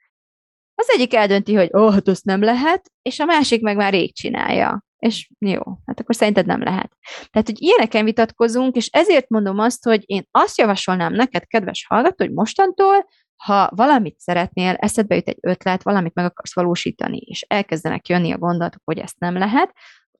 Az 0.75 0.89
egyik 0.89 1.13
eldönti, 1.13 1.55
hogy 1.55 1.69
ó, 1.73 1.79
oh, 1.79 1.93
hát 1.93 2.07
azt 2.07 2.25
nem 2.25 2.43
lehet, 2.43 2.91
és 3.01 3.19
a 3.19 3.25
másik 3.25 3.61
meg 3.61 3.75
már 3.75 3.91
rég 3.93 4.15
csinálja. 4.15 4.83
És 4.97 5.29
jó, 5.39 5.61
hát 5.85 5.99
akkor 5.99 6.15
szerinted 6.15 6.45
nem 6.45 6.63
lehet. 6.63 6.97
Tehát, 7.29 7.47
hogy 7.47 7.61
ilyeneken 7.61 8.05
vitatkozunk, 8.05 8.75
és 8.75 8.87
ezért 8.87 9.29
mondom 9.29 9.59
azt, 9.59 9.83
hogy 9.83 10.03
én 10.05 10.27
azt 10.31 10.57
javasolnám 10.57 11.13
neked, 11.13 11.45
kedves 11.45 11.85
hallgató, 11.89 12.25
hogy 12.25 12.33
mostantól, 12.33 13.07
ha 13.43 13.69
valamit 13.75 14.19
szeretnél, 14.19 14.73
eszedbe 14.73 15.15
jut 15.15 15.27
egy 15.27 15.37
ötlet, 15.41 15.83
valamit 15.83 16.13
meg 16.13 16.25
akarsz 16.25 16.55
valósítani, 16.55 17.17
és 17.17 17.41
elkezdenek 17.41 18.07
jönni 18.07 18.31
a 18.31 18.37
gondolatok, 18.37 18.81
hogy 18.85 18.97
ezt 18.97 19.19
nem 19.19 19.37
lehet, 19.37 19.73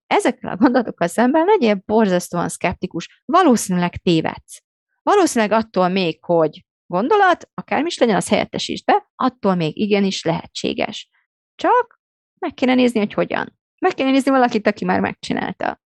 ezekkel 0.08 0.52
a 0.52 0.58
gondolatokkal 0.58 1.08
szemben 1.08 1.46
legyél 1.46 1.84
borzasztóan 1.86 2.50
szkeptikus, 2.50 3.22
valószínűleg 3.26 3.98
tévedsz. 3.98 4.62
Valószínűleg 5.04 5.52
attól 5.52 5.88
még, 5.88 6.24
hogy 6.24 6.66
gondolat, 6.92 7.50
akármi 7.54 7.88
is 7.88 7.98
legyen, 7.98 8.16
az 8.16 8.28
helyettesítsd 8.28 8.86
be, 8.86 9.12
attól 9.16 9.56
még 9.56 9.78
igenis 9.78 10.24
lehetséges. 10.24 11.10
Csak 11.56 12.02
meg 12.40 12.54
kéne 12.54 12.74
nézni, 12.74 13.00
hogy 13.00 13.14
hogyan. 13.14 13.60
Meg 13.82 13.94
kéne 13.94 14.12
nézni 14.12 14.32
valakit, 14.32 14.68
aki 14.68 14.86
már 14.86 15.00
megcsinálta. 15.00 15.82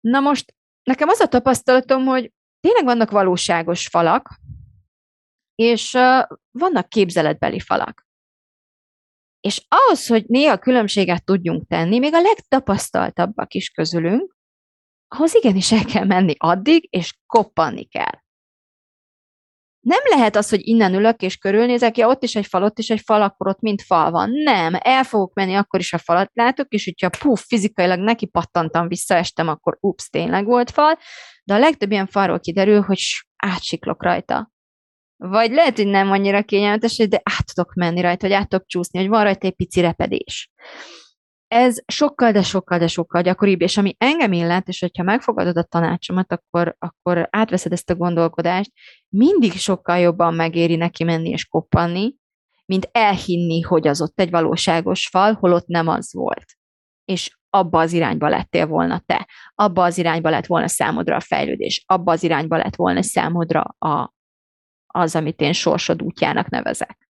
Na 0.00 0.20
most, 0.20 0.54
nekem 0.82 1.08
az 1.08 1.20
a 1.20 1.28
tapasztalatom, 1.28 2.04
hogy 2.04 2.32
tényleg 2.60 2.84
vannak 2.84 3.10
valóságos 3.10 3.86
falak, 3.86 4.28
és 5.54 5.92
vannak 6.50 6.88
képzeletbeli 6.88 7.60
falak. 7.60 8.06
És 9.40 9.64
ahhoz, 9.68 10.06
hogy 10.06 10.24
néha 10.26 10.58
különbséget 10.58 11.24
tudjunk 11.24 11.66
tenni, 11.68 11.98
még 11.98 12.14
a 12.14 12.20
legtapasztaltabbak 12.20 13.54
is 13.54 13.70
közülünk, 13.70 14.36
ahhoz 15.08 15.34
igenis 15.34 15.72
el 15.72 15.84
kell 15.84 16.04
menni 16.04 16.34
addig, 16.38 16.86
és 16.90 17.18
koppanni 17.26 17.84
kell 17.84 18.24
nem 19.86 20.00
lehet 20.08 20.36
az, 20.36 20.48
hogy 20.48 20.60
innen 20.62 20.94
ülök 20.94 21.22
és 21.22 21.36
körülnézek, 21.36 21.96
ja, 21.96 22.08
ott 22.08 22.22
is 22.22 22.34
egy 22.34 22.46
fal, 22.46 22.62
ott 22.62 22.78
is 22.78 22.90
egy 22.90 23.00
fal, 23.04 23.22
akkor 23.22 23.48
ott 23.48 23.60
mind 23.60 23.80
fal 23.80 24.10
van. 24.10 24.30
Nem, 24.30 24.74
el 24.78 25.04
fogok 25.04 25.34
menni, 25.34 25.54
akkor 25.54 25.80
is 25.80 25.92
a 25.92 25.98
falat 25.98 26.30
látok, 26.32 26.66
és 26.68 26.84
hogyha 26.84 27.18
puff, 27.18 27.40
fizikailag 27.46 27.98
neki 27.98 28.26
pattantam, 28.26 28.88
visszaestem, 28.88 29.48
akkor 29.48 29.76
ups, 29.80 30.08
tényleg 30.08 30.44
volt 30.44 30.70
fal, 30.70 30.98
de 31.44 31.54
a 31.54 31.58
legtöbb 31.58 31.90
ilyen 31.90 32.06
falról 32.06 32.40
kiderül, 32.40 32.80
hogy 32.80 32.98
átsiklok 33.36 34.02
rajta. 34.02 34.50
Vagy 35.16 35.50
lehet, 35.50 35.76
hogy 35.76 35.86
nem 35.86 36.10
annyira 36.10 36.42
kényelmetes, 36.42 36.96
de 36.96 37.20
át 37.22 37.54
tudok 37.54 37.74
menni 37.74 38.00
rajta, 38.00 38.26
vagy 38.26 38.36
át 38.36 38.48
tudok 38.48 38.66
csúszni, 38.66 38.98
hogy 38.98 39.08
van 39.08 39.22
rajta 39.22 39.46
egy 39.46 39.54
pici 39.54 39.80
repedés 39.80 40.50
ez 41.48 41.78
sokkal, 41.86 42.32
de 42.32 42.42
sokkal, 42.42 42.78
de 42.78 42.86
sokkal 42.86 43.22
gyakoribb, 43.22 43.60
és 43.60 43.76
ami 43.76 43.94
engem 43.98 44.32
illet, 44.32 44.68
és 44.68 44.80
hogyha 44.80 45.02
megfogadod 45.02 45.56
a 45.56 45.62
tanácsomat, 45.62 46.32
akkor, 46.32 46.76
akkor 46.78 47.28
átveszed 47.30 47.72
ezt 47.72 47.90
a 47.90 47.94
gondolkodást, 47.94 48.72
mindig 49.08 49.52
sokkal 49.52 49.98
jobban 49.98 50.34
megéri 50.34 50.76
neki 50.76 51.04
menni 51.04 51.28
és 51.28 51.44
koppanni, 51.44 52.14
mint 52.66 52.88
elhinni, 52.92 53.60
hogy 53.60 53.88
az 53.88 54.00
ott 54.00 54.20
egy 54.20 54.30
valóságos 54.30 55.08
fal, 55.08 55.32
holott 55.32 55.66
nem 55.66 55.88
az 55.88 56.12
volt. 56.12 56.44
És 57.04 57.38
abba 57.50 57.80
az 57.80 57.92
irányba 57.92 58.28
lettél 58.28 58.66
volna 58.66 58.98
te, 59.06 59.28
abba 59.54 59.84
az 59.84 59.98
irányba 59.98 60.30
lett 60.30 60.46
volna 60.46 60.68
számodra 60.68 61.16
a 61.16 61.20
fejlődés, 61.20 61.82
abba 61.86 62.12
az 62.12 62.22
irányba 62.22 62.56
lett 62.56 62.76
volna 62.76 63.02
számodra 63.02 63.60
a, 63.78 64.14
az, 64.86 65.14
amit 65.14 65.40
én 65.40 65.52
sorsod 65.52 66.02
útjának 66.02 66.48
nevezek. 66.48 67.08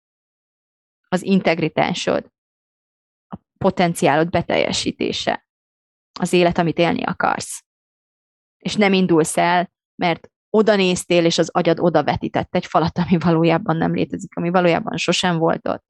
Az 1.07 1.23
integritásod, 1.23 2.32
potenciálod 3.63 4.29
beteljesítése. 4.29 5.47
Az 6.19 6.33
élet, 6.33 6.57
amit 6.57 6.77
élni 6.77 7.03
akarsz. 7.03 7.63
És 8.57 8.75
nem 8.75 8.93
indulsz 8.93 9.37
el, 9.37 9.71
mert 9.95 10.29
oda 10.49 10.75
néztél, 10.75 11.25
és 11.25 11.37
az 11.37 11.49
agyad 11.51 11.79
oda 11.79 12.03
vetített 12.03 12.55
egy 12.55 12.65
falat, 12.65 12.97
ami 12.97 13.17
valójában 13.17 13.77
nem 13.77 13.93
létezik, 13.93 14.35
ami 14.35 14.49
valójában 14.49 14.97
sosem 14.97 15.37
volt 15.37 15.67
ott. 15.67 15.85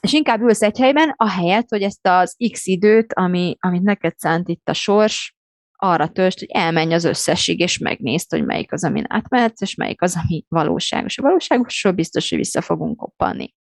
És 0.00 0.12
inkább 0.12 0.40
ülsz 0.40 0.62
egy 0.62 0.78
helyben, 0.78 1.12
ahelyett, 1.16 1.68
hogy 1.68 1.82
ezt 1.82 2.06
az 2.06 2.36
x 2.52 2.66
időt, 2.66 3.12
ami, 3.12 3.56
amit 3.60 3.82
neked 3.82 4.18
szánt 4.18 4.48
itt 4.48 4.68
a 4.68 4.72
sors, 4.72 5.36
arra 5.76 6.08
töltsd, 6.08 6.38
hogy 6.38 6.50
elmenj 6.50 6.94
az 6.94 7.04
összesség, 7.04 7.58
és 7.60 7.78
megnézd, 7.78 8.30
hogy 8.30 8.44
melyik 8.44 8.72
az, 8.72 8.84
amin 8.84 9.04
átmehetsz, 9.08 9.60
és 9.60 9.74
melyik 9.74 10.02
az, 10.02 10.16
ami 10.22 10.44
valóságos. 10.48 11.18
A 11.18 11.22
valóságosról 11.22 11.92
biztos, 11.92 12.28
hogy 12.28 12.38
vissza 12.38 12.60
fogunk 12.60 12.96
koppanni. 12.96 13.54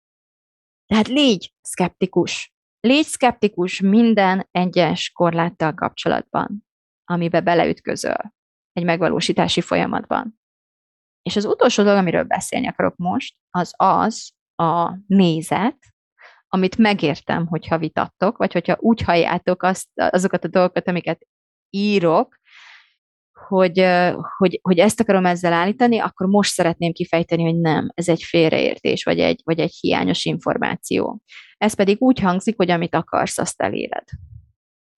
Tehát 0.90 1.08
légy 1.08 1.52
szkeptikus. 1.60 2.52
Légy 2.80 3.04
szkeptikus 3.04 3.80
minden 3.80 4.48
egyes 4.50 5.10
korláttal 5.10 5.74
kapcsolatban, 5.74 6.66
amibe 7.04 7.40
beleütközöl 7.40 8.34
egy 8.72 8.84
megvalósítási 8.84 9.60
folyamatban. 9.60 10.40
És 11.22 11.36
az 11.36 11.44
utolsó 11.44 11.82
dolog, 11.82 11.98
amiről 11.98 12.24
beszélni 12.24 12.66
akarok 12.66 12.96
most, 12.96 13.36
az 13.50 13.72
az, 13.76 14.32
a 14.54 14.96
nézet, 15.06 15.78
amit 16.48 16.76
megértem, 16.76 17.46
hogyha 17.46 17.78
vitattok, 17.78 18.36
vagy 18.36 18.52
hogyha 18.52 18.76
úgy 18.78 19.00
halljátok 19.00 19.62
azt, 19.62 19.88
azokat 19.94 20.44
a 20.44 20.48
dolgokat, 20.48 20.88
amiket 20.88 21.26
írok, 21.70 22.39
hogy, 23.48 23.86
hogy, 24.36 24.58
hogy 24.62 24.78
ezt 24.78 25.00
akarom 25.00 25.26
ezzel 25.26 25.52
állítani, 25.52 25.98
akkor 25.98 26.26
most 26.26 26.52
szeretném 26.52 26.92
kifejteni, 26.92 27.42
hogy 27.42 27.60
nem, 27.60 27.90
ez 27.94 28.08
egy 28.08 28.22
félreértés, 28.22 29.04
vagy 29.04 29.18
egy, 29.18 29.40
vagy 29.44 29.58
egy 29.58 29.74
hiányos 29.80 30.24
információ. 30.24 31.20
Ez 31.56 31.74
pedig 31.74 31.96
úgy 32.00 32.20
hangzik, 32.20 32.56
hogy 32.56 32.70
amit 32.70 32.94
akarsz, 32.94 33.38
azt 33.38 33.62
eléred. 33.62 34.04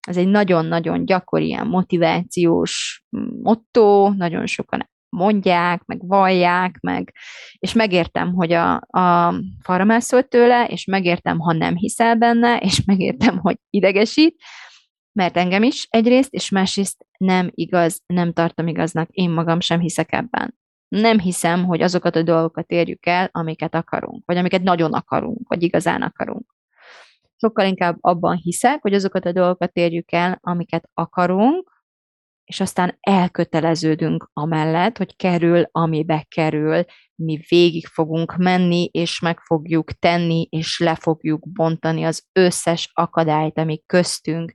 Ez 0.09 0.17
egy 0.17 0.29
nagyon-nagyon 0.29 1.05
gyakori 1.05 1.47
ilyen 1.47 1.67
motivációs 1.67 3.05
motto, 3.43 4.13
nagyon 4.17 4.47
sokan 4.47 4.91
mondják, 5.17 5.85
meg 5.85 6.07
vallják, 6.07 6.79
meg, 6.81 7.15
és 7.59 7.73
megértem, 7.73 8.35
hogy 8.35 8.53
a, 8.53 8.75
a 8.75 9.35
falra 9.63 9.99
tőle, 10.29 10.67
és 10.67 10.85
megértem, 10.85 11.39
ha 11.39 11.53
nem 11.53 11.77
hiszel 11.77 12.17
benne, 12.17 12.57
és 12.57 12.85
megértem, 12.85 13.39
hogy 13.39 13.57
idegesít, 13.71 14.37
mert 15.13 15.37
engem 15.37 15.63
is 15.63 15.87
egyrészt, 15.91 16.33
és 16.33 16.49
másrészt 16.49 17.07
nem 17.23 17.51
igaz, 17.55 18.03
nem 18.07 18.33
tartom 18.33 18.67
igaznak, 18.67 19.11
én 19.11 19.31
magam 19.31 19.61
sem 19.61 19.81
hiszek 19.81 20.13
ebben. 20.13 20.55
Nem 20.89 21.19
hiszem, 21.19 21.65
hogy 21.65 21.83
azokat 21.83 22.17
a 22.17 22.23
dolgokat 22.23 22.71
érjük 22.71 23.07
el, 23.07 23.29
amiket 23.33 23.75
akarunk, 23.75 24.23
vagy 24.27 24.37
amiket 24.37 24.63
nagyon 24.63 24.93
akarunk, 24.93 25.49
vagy 25.49 25.63
igazán 25.63 26.03
akarunk. 26.03 26.55
Sokkal 27.37 27.67
inkább 27.67 27.97
abban 28.01 28.37
hiszek, 28.37 28.83
hogy 28.83 28.95
azokat 28.95 29.25
a 29.25 29.33
dolgokat 29.33 29.77
érjük 29.77 30.13
el, 30.13 30.39
amiket 30.41 30.89
akarunk, 30.95 31.71
és 32.45 32.61
aztán 32.61 32.97
elköteleződünk 33.01 34.31
amellett, 34.33 34.97
hogy 34.97 35.17
kerül, 35.17 35.65
amibe 35.71 36.27
kerül, 36.29 36.85
mi 37.15 37.41
végig 37.49 37.87
fogunk 37.87 38.37
menni, 38.37 38.85
és 38.85 39.21
meg 39.21 39.39
fogjuk 39.41 39.93
tenni, 39.93 40.47
és 40.51 40.79
le 40.79 40.95
fogjuk 40.95 41.53
bontani 41.53 42.05
az 42.05 42.27
összes 42.33 42.91
akadályt, 42.93 43.59
ami 43.59 43.83
köztünk 43.87 44.53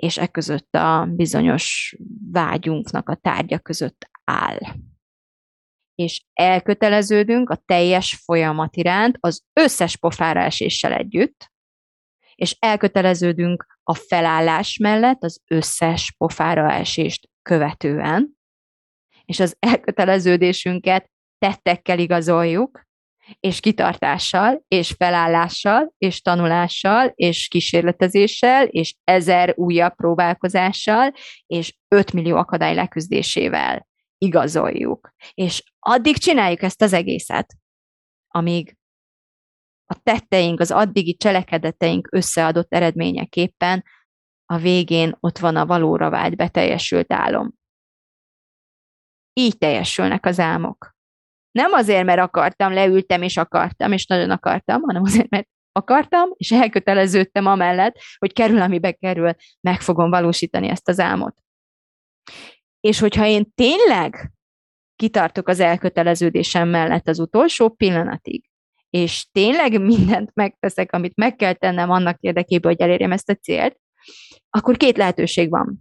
és 0.00 0.18
e 0.18 0.26
között 0.26 0.74
a 0.74 1.06
bizonyos 1.10 1.96
vágyunknak 2.32 3.08
a 3.08 3.14
tárgya 3.14 3.58
között 3.58 4.08
áll. 4.24 4.58
És 5.94 6.24
elköteleződünk 6.32 7.50
a 7.50 7.62
teljes 7.66 8.14
folyamat 8.24 8.76
iránt 8.76 9.16
az 9.20 9.42
összes 9.52 9.96
pofára 9.96 10.40
eséssel 10.40 10.92
együtt, 10.92 11.52
és 12.34 12.56
elköteleződünk 12.58 13.78
a 13.82 13.94
felállás 13.94 14.78
mellett 14.78 15.22
az 15.22 15.40
összes 15.46 16.14
pofára 16.18 16.72
esést 16.72 17.28
követően, 17.42 18.38
és 19.24 19.40
az 19.40 19.56
elköteleződésünket 19.58 21.10
tettekkel 21.38 21.98
igazoljuk, 21.98 22.88
és 23.40 23.60
kitartással, 23.60 24.64
és 24.68 24.94
felállással, 24.98 25.94
és 25.98 26.20
tanulással, 26.22 27.12
és 27.14 27.48
kísérletezéssel, 27.48 28.66
és 28.66 28.94
ezer 29.04 29.52
újabb 29.56 29.94
próbálkozással, 29.94 31.12
és 31.46 31.76
5 31.88 32.12
millió 32.12 32.36
akadály 32.36 32.74
leküzdésével 32.74 33.88
igazoljuk. 34.18 35.14
És 35.34 35.62
addig 35.78 36.16
csináljuk 36.16 36.62
ezt 36.62 36.82
az 36.82 36.92
egészet, 36.92 37.54
amíg 38.28 38.76
a 39.84 40.00
tetteink, 40.02 40.60
az 40.60 40.70
addigi 40.70 41.16
cselekedeteink 41.16 42.08
összeadott 42.12 42.74
eredményeképpen 42.74 43.84
a 44.44 44.58
végén 44.58 45.16
ott 45.20 45.38
van 45.38 45.56
a 45.56 45.66
valóra 45.66 46.10
vált 46.10 46.36
beteljesült 46.36 47.12
álom. 47.12 47.52
Így 49.32 49.58
teljesülnek 49.58 50.26
az 50.26 50.38
álmok. 50.38 50.98
Nem 51.50 51.72
azért, 51.72 52.04
mert 52.04 52.20
akartam, 52.20 52.72
leültem 52.72 53.22
és 53.22 53.36
akartam, 53.36 53.92
és 53.92 54.06
nagyon 54.06 54.30
akartam, 54.30 54.82
hanem 54.82 55.02
azért, 55.02 55.28
mert 55.28 55.48
akartam, 55.72 56.28
és 56.36 56.50
elköteleződtem 56.50 57.46
amellett, 57.46 57.96
hogy 58.18 58.32
kerül, 58.32 58.60
amibe 58.60 58.92
kerül, 58.92 59.34
meg 59.60 59.80
fogom 59.80 60.10
valósítani 60.10 60.68
ezt 60.68 60.88
az 60.88 60.98
álmot. 60.98 61.34
És 62.80 62.98
hogyha 62.98 63.26
én 63.26 63.52
tényleg 63.54 64.32
kitartok 64.96 65.48
az 65.48 65.60
elköteleződésem 65.60 66.68
mellett 66.68 67.08
az 67.08 67.18
utolsó 67.18 67.68
pillanatig, 67.68 68.50
és 68.90 69.26
tényleg 69.32 69.80
mindent 69.80 70.34
megteszek, 70.34 70.92
amit 70.92 71.16
meg 71.16 71.36
kell 71.36 71.52
tennem 71.52 71.90
annak 71.90 72.20
érdekében, 72.20 72.72
hogy 72.72 72.80
elérjem 72.80 73.12
ezt 73.12 73.30
a 73.30 73.34
célt, 73.34 73.80
akkor 74.50 74.76
két 74.76 74.96
lehetőség 74.96 75.50
van. 75.50 75.78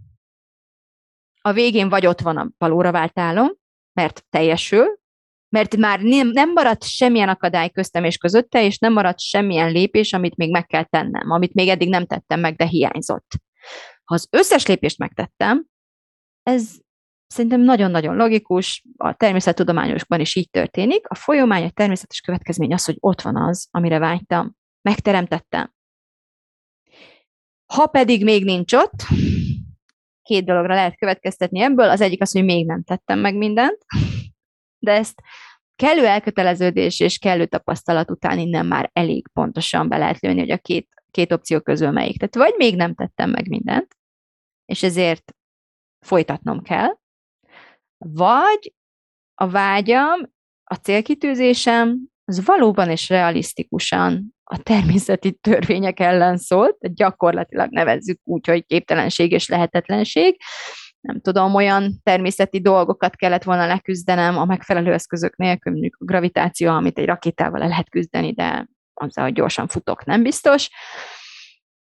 A 1.41 1.53
végén 1.53 1.89
vagy 1.89 2.05
ott 2.05 2.21
van 2.21 2.38
a 2.38 2.49
valóra 2.58 2.91
vált 2.91 3.19
álom, 3.19 3.49
mert 3.93 4.25
teljesül, 4.29 4.99
mert 5.50 5.78
már 5.78 6.00
nem, 6.02 6.52
maradt 6.54 6.84
semmilyen 6.84 7.30
akadály 7.30 7.70
köztem 7.70 8.04
és 8.04 8.18
közötte, 8.18 8.64
és 8.64 8.78
nem 8.78 8.94
maradt 8.94 9.20
semmilyen 9.20 9.72
lépés, 9.72 10.14
amit 10.14 10.36
még 10.36 10.52
meg 10.52 10.66
kell 10.66 10.84
tennem, 10.84 11.32
amit 11.32 11.54
még 11.54 11.68
eddig 11.68 11.90
nem 11.90 12.06
tettem 12.06 12.40
meg, 12.40 12.56
de 12.56 12.66
hiányzott. 12.66 13.32
Ha 14.04 14.14
az 14.14 14.28
összes 14.30 14.66
lépést 14.66 14.98
megtettem, 14.98 15.66
ez 16.44 16.76
szerintem 17.28 17.62
nagyon-nagyon 17.62 18.16
logikus, 18.16 18.84
a 18.98 19.14
természettudományosban 19.14 20.20
is 20.20 20.36
így 20.36 20.50
történik. 20.50 21.08
A 21.08 21.16
folyamány, 21.16 21.64
a 21.64 21.70
természetes 21.70 22.22
következmény 22.22 22.74
az, 22.74 22.86
hogy 22.86 22.98
ott 23.00 23.22
van 23.22 23.38
az, 23.38 23.68
amire 23.72 24.00
vágytam, 24.00 24.56
megteremtettem. 24.82 25.74
Ha 27.74 27.88
pedig 27.88 28.24
még 28.24 28.44
nincs 28.44 28.74
ott, 28.74 29.06
két 30.22 30.46
dologra 30.46 30.74
lehet 30.74 30.98
következtetni 30.98 31.60
ebből. 31.60 31.90
Az 31.90 32.02
egyik 32.02 32.22
az, 32.22 32.32
hogy 32.32 32.44
még 32.44 32.66
nem 32.66 32.84
tettem 32.84 33.20
meg 33.20 33.36
mindent, 33.36 33.78
de 34.80 34.92
ezt 34.92 35.22
kellő 35.76 36.06
elköteleződés 36.06 37.00
és 37.00 37.18
kellő 37.18 37.46
tapasztalat 37.46 38.12
után 38.12 38.39
innen 38.39 38.65
már 38.65 38.89
elég 38.94 39.28
pontosan 39.34 39.89
be 39.89 39.98
lehet 39.98 40.20
lőni, 40.20 40.39
hogy 40.39 40.52
a 40.52 40.58
két, 40.58 40.88
két 41.12 41.32
opció 41.32 41.60
közül 41.60 41.92
melyik. 41.92 42.18
Tehát 42.18 42.50
vagy 42.50 42.58
még 42.58 42.76
nem 42.76 42.96
tettem 42.96 43.30
meg 43.30 43.50
mindent, 43.50 43.96
és 44.65 44.84
ezért 44.84 45.34
folytatnom 46.06 46.62
kell, 46.62 46.98
vagy 47.98 48.74
a 49.36 49.50
vágyam, 49.50 50.34
a 50.63 50.76
célkitűzésem, 50.76 51.98
az 52.26 52.46
valóban 52.46 52.89
és 52.89 53.10
realisztikusan 53.10 54.36
a 54.44 54.58
természeti 54.58 55.34
törvények 55.34 56.00
ellen 56.00 56.38
szólt, 56.38 56.94
gyakorlatilag 56.94 57.70
nevezzük 57.72 58.20
úgy, 58.24 58.48
hogy 58.48 58.65
képtelenség 58.65 59.32
és 59.32 59.48
lehetetlenség, 59.48 60.38
nem 61.02 61.22
tudom, 61.22 61.56
olyan 61.56 61.94
természeti 62.04 62.62
dolgokat 62.62 63.16
kellett 63.16 63.44
volna 63.44 63.66
leküzdenem 63.66 64.38
a 64.38 64.46
megfelelő 64.46 64.94
eszközök 64.94 65.36
nélkül, 65.36 65.72
mondjuk 65.72 65.96
a 66.00 66.06
gravitáció, 66.06 66.70
amit 66.70 66.98
egy 66.98 67.06
rakétával 67.06 67.60
le 67.60 67.68
lehet 67.68 67.90
küzdeni, 67.90 68.34
de 68.34 68.68
azzal, 68.94 69.24
hogy 69.24 69.34
gyorsan 69.34 69.68
futok, 69.68 70.06
nem 70.06 70.24
biztos. 70.24 70.70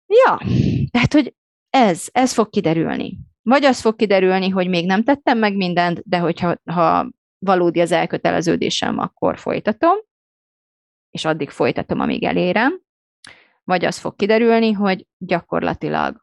Ja, 0.06 0.40
tehát, 0.90 1.12
hogy 1.12 1.34
ez, 1.70 2.08
ez 2.12 2.32
fog 2.32 2.48
kiderülni. 2.50 3.18
Vagy 3.42 3.64
az 3.64 3.80
fog 3.80 3.96
kiderülni, 3.96 4.48
hogy 4.48 4.68
még 4.68 4.86
nem 4.86 5.02
tettem 5.02 5.38
meg 5.38 5.56
mindent, 5.56 6.02
de 6.04 6.18
hogyha 6.18 6.56
ha 6.64 7.10
valódi 7.38 7.80
az 7.80 7.92
elköteleződésem, 7.92 8.98
akkor 8.98 9.38
folytatom, 9.38 9.96
és 11.10 11.24
addig 11.24 11.50
folytatom, 11.50 12.00
amíg 12.00 12.24
elérem. 12.24 12.80
Vagy 13.64 13.84
az 13.84 13.98
fog 13.98 14.16
kiderülni, 14.16 14.72
hogy 14.72 15.06
gyakorlatilag 15.18 16.20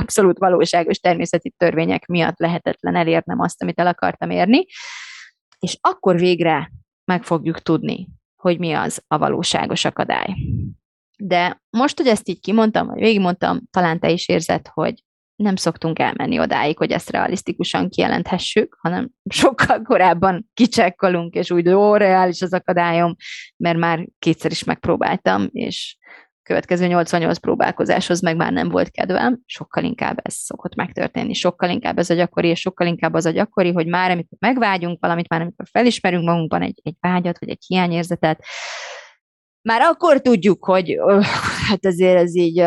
abszolút 0.00 0.38
valóságos 0.38 0.98
természeti 0.98 1.54
törvények 1.56 2.06
miatt 2.06 2.38
lehetetlen 2.38 2.96
elérnem 2.96 3.40
azt, 3.40 3.62
amit 3.62 3.78
el 3.78 3.86
akartam 3.86 4.30
érni, 4.30 4.64
és 5.58 5.78
akkor 5.80 6.16
végre 6.16 6.72
meg 7.04 7.22
fogjuk 7.22 7.62
tudni, 7.62 8.08
hogy 8.36 8.58
mi 8.58 8.72
az 8.72 9.02
a 9.06 9.18
valóságos 9.18 9.84
akadály. 9.84 10.36
De 11.18 11.62
most, 11.70 11.96
hogy 11.96 12.06
ezt 12.06 12.28
így 12.28 12.40
kimondtam, 12.40 12.86
vagy 12.86 13.00
végigmondtam, 13.00 13.60
talán 13.70 14.00
te 14.00 14.10
is 14.10 14.28
érzed, 14.28 14.66
hogy 14.72 15.02
nem 15.36 15.56
szoktunk 15.56 15.98
elmenni 15.98 16.38
odáig, 16.38 16.78
hogy 16.78 16.90
ezt 16.90 17.10
realisztikusan 17.10 17.88
kijelenthessük, 17.88 18.76
hanem 18.80 19.10
sokkal 19.30 19.82
korábban 19.82 20.50
kicsekkolunk, 20.54 21.34
és 21.34 21.50
úgy, 21.50 21.64
jó, 21.64 21.96
reális 21.96 22.42
az 22.42 22.52
akadályom, 22.52 23.14
mert 23.56 23.78
már 23.78 24.08
kétszer 24.18 24.50
is 24.50 24.64
megpróbáltam, 24.64 25.48
és 25.52 25.96
következő 26.48 26.86
88 26.86 27.38
próbálkozáshoz 27.38 28.20
meg 28.20 28.36
már 28.36 28.52
nem 28.52 28.68
volt 28.68 28.90
kedvem, 28.90 29.38
sokkal 29.46 29.84
inkább 29.84 30.20
ez 30.22 30.34
szokott 30.34 30.74
megtörténni, 30.74 31.34
sokkal 31.34 31.70
inkább 31.70 31.98
ez 31.98 32.10
a 32.10 32.14
gyakori, 32.14 32.48
és 32.48 32.60
sokkal 32.60 32.86
inkább 32.86 33.14
az 33.14 33.26
a 33.26 33.30
gyakori, 33.30 33.72
hogy 33.72 33.86
már 33.86 34.10
amikor 34.10 34.38
megvágyunk 34.40 34.98
valamit, 35.00 35.28
már 35.28 35.40
amikor 35.40 35.66
felismerünk 35.70 36.24
magunkban 36.24 36.62
egy, 36.62 36.80
egy 36.82 36.94
vágyat, 37.00 37.38
vagy 37.38 37.48
egy 37.48 37.64
hiányérzetet, 37.66 38.44
már 39.62 39.80
akkor 39.80 40.20
tudjuk, 40.20 40.64
hogy 40.64 40.96
hát 41.68 41.86
azért 41.86 42.18
ez 42.18 42.36
így 42.36 42.62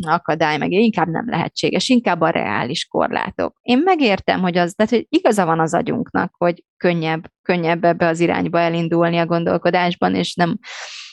akadály, 0.00 0.58
meg 0.58 0.72
inkább 0.72 1.08
nem 1.08 1.28
lehetséges, 1.28 1.88
inkább 1.88 2.20
a 2.20 2.28
reális 2.28 2.86
korlátok. 2.86 3.58
Én 3.62 3.78
megértem, 3.84 4.40
hogy 4.40 4.56
az, 4.56 4.72
tehát 4.76 4.92
hogy 4.92 5.06
igaza 5.08 5.44
van 5.44 5.60
az 5.60 5.74
agyunknak, 5.74 6.34
hogy 6.36 6.64
könnyebb, 6.76 7.30
könnyebb 7.42 7.84
ebbe 7.84 8.06
az 8.06 8.20
irányba 8.20 8.58
elindulni 8.60 9.18
a 9.18 9.26
gondolkodásban, 9.26 10.14
és 10.14 10.34
nem 10.34 10.58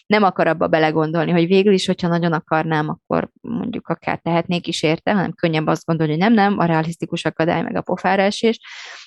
nem 0.08 0.24
akar 0.24 0.48
abba 0.48 0.68
belegondolni, 0.68 1.32
hogy 1.32 1.48
végül 1.48 1.74
is, 1.74 1.86
hogyha 1.86 2.08
nagyon 2.08 2.34
akarnám, 2.34 2.90
akkor 2.90 3.30
mondjuk 3.42 3.88
akár 3.88 4.20
tehetnék 4.20 4.68
is 4.68 4.84
érte, 4.84 5.14
hanem 5.14 5.34
könnyebb 5.34 5.68
azt 5.68 5.86
gondolni, 5.86 6.12
hogy 6.12 6.22
nem, 6.22 6.34
nem, 6.34 6.60
a 6.60 6.66
realisztikus 6.66 7.26
akadály 7.26 7.62
meg 7.62 7.76
a 7.76 7.82
pofára 7.82 8.22
esés. 8.22 8.60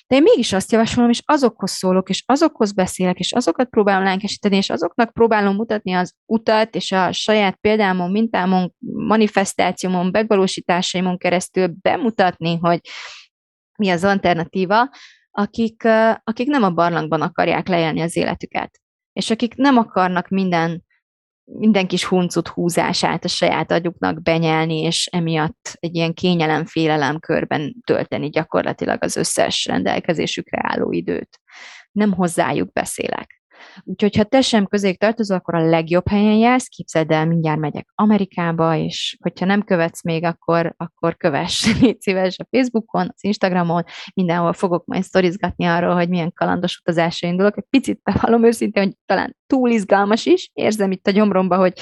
De 0.07 0.15
én 0.15 0.21
mégis 0.21 0.53
azt 0.53 0.71
javasolom, 0.71 1.09
és 1.09 1.21
azokhoz 1.25 1.71
szólok, 1.71 2.09
és 2.09 2.23
azokhoz 2.25 2.71
beszélek, 2.71 3.19
és 3.19 3.31
azokat 3.31 3.69
próbálom 3.69 4.03
lelkesíteni, 4.03 4.55
és 4.55 4.69
azoknak 4.69 5.13
próbálom 5.13 5.55
mutatni 5.55 5.93
az 5.93 6.13
utat, 6.25 6.75
és 6.75 6.91
a 6.91 7.11
saját 7.11 7.55
példámon, 7.55 8.11
mintámon, 8.11 8.73
manifestációmon, 9.07 10.09
megvalósításaimon 10.11 11.17
keresztül 11.17 11.73
bemutatni, 11.81 12.57
hogy 12.57 12.79
mi 13.77 13.89
az 13.89 14.03
alternatíva, 14.03 14.89
akik, 15.31 15.83
akik 16.23 16.47
nem 16.47 16.63
a 16.63 16.71
barlangban 16.71 17.21
akarják 17.21 17.67
leélni 17.67 18.01
az 18.01 18.15
életüket, 18.15 18.79
és 19.13 19.29
akik 19.29 19.55
nem 19.55 19.77
akarnak 19.77 20.27
minden, 20.27 20.83
minden 21.57 21.87
kis 21.87 22.05
huncut 22.05 22.47
húzását 22.47 23.23
a 23.23 23.27
saját 23.27 23.71
agyuknak 23.71 24.21
benyelni, 24.21 24.81
és 24.81 25.05
emiatt 25.05 25.77
egy 25.79 25.95
ilyen 25.95 26.13
kényelem-félelem 26.13 27.19
körben 27.19 27.75
tölteni 27.85 28.29
gyakorlatilag 28.29 29.03
az 29.03 29.15
összes 29.15 29.65
rendelkezésükre 29.65 30.59
álló 30.63 30.91
időt. 30.91 31.39
Nem 31.91 32.13
hozzájuk 32.13 32.71
beszélek. 32.71 33.40
Úgyhogy 33.83 34.15
ha 34.15 34.23
te 34.23 34.41
sem 34.41 34.65
közéig 34.65 34.99
tartozol, 34.99 35.37
akkor 35.37 35.55
a 35.55 35.69
legjobb 35.69 36.07
helyen 36.07 36.37
jársz, 36.37 36.67
képzeld 36.67 37.11
el, 37.11 37.25
mindjárt 37.25 37.59
megyek 37.59 37.87
Amerikába, 37.95 38.75
és 38.75 39.17
hogyha 39.21 39.45
nem 39.45 39.63
követsz 39.63 40.03
még, 40.03 40.23
akkor, 40.23 40.73
akkor 40.77 41.17
kövess, 41.17 41.65
légy 41.81 42.01
szíves 42.01 42.37
a 42.37 42.47
Facebookon, 42.49 43.09
az 43.13 43.23
Instagramon, 43.23 43.83
mindenhol 44.13 44.53
fogok 44.53 44.85
majd 44.85 45.03
sztorizgatni 45.03 45.65
arról, 45.65 45.93
hogy 45.93 46.09
milyen 46.09 46.33
kalandos 46.33 46.77
utazásra 46.77 47.27
indulok. 47.27 47.57
Egy 47.57 47.65
picit 47.69 48.01
bevallom 48.03 48.45
őszintén, 48.45 48.83
hogy 48.83 48.93
talán 49.05 49.35
túl 49.47 49.69
izgalmas 49.69 50.25
is, 50.25 50.49
érzem 50.53 50.91
itt 50.91 51.07
a 51.07 51.11
gyomromba, 51.11 51.57
hogy 51.57 51.73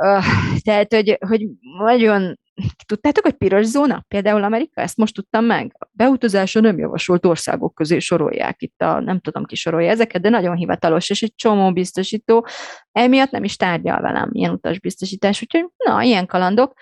Uh, 0.00 0.24
tehát, 0.64 0.94
hogy, 0.94 1.18
hogy 1.28 1.46
nagyon 1.78 2.38
Tudtátok, 2.86 3.24
hogy 3.24 3.34
piros 3.34 3.66
zóna? 3.66 4.04
Például 4.08 4.44
Amerika, 4.44 4.80
ezt 4.80 4.96
most 4.96 5.14
tudtam 5.14 5.44
meg. 5.44 5.76
A 5.78 5.88
beutazásra 5.92 6.60
nem 6.60 6.78
javasolt 6.78 7.26
országok 7.26 7.74
közé 7.74 7.98
sorolják 7.98 8.62
itt 8.62 8.82
a, 8.82 9.00
nem 9.00 9.20
tudom 9.20 9.44
ki 9.44 9.54
sorolja 9.54 9.90
ezeket, 9.90 10.22
de 10.22 10.28
nagyon 10.28 10.56
hivatalos, 10.56 11.10
és 11.10 11.22
egy 11.22 11.34
csomó 11.34 11.72
biztosító, 11.72 12.46
emiatt 12.92 13.30
nem 13.30 13.44
is 13.44 13.56
tárgyal 13.56 14.00
velem 14.00 14.28
ilyen 14.32 14.52
utasbiztosítás, 14.52 15.42
úgyhogy 15.42 15.66
na, 15.76 16.02
ilyen 16.02 16.26
kalandok. 16.26 16.72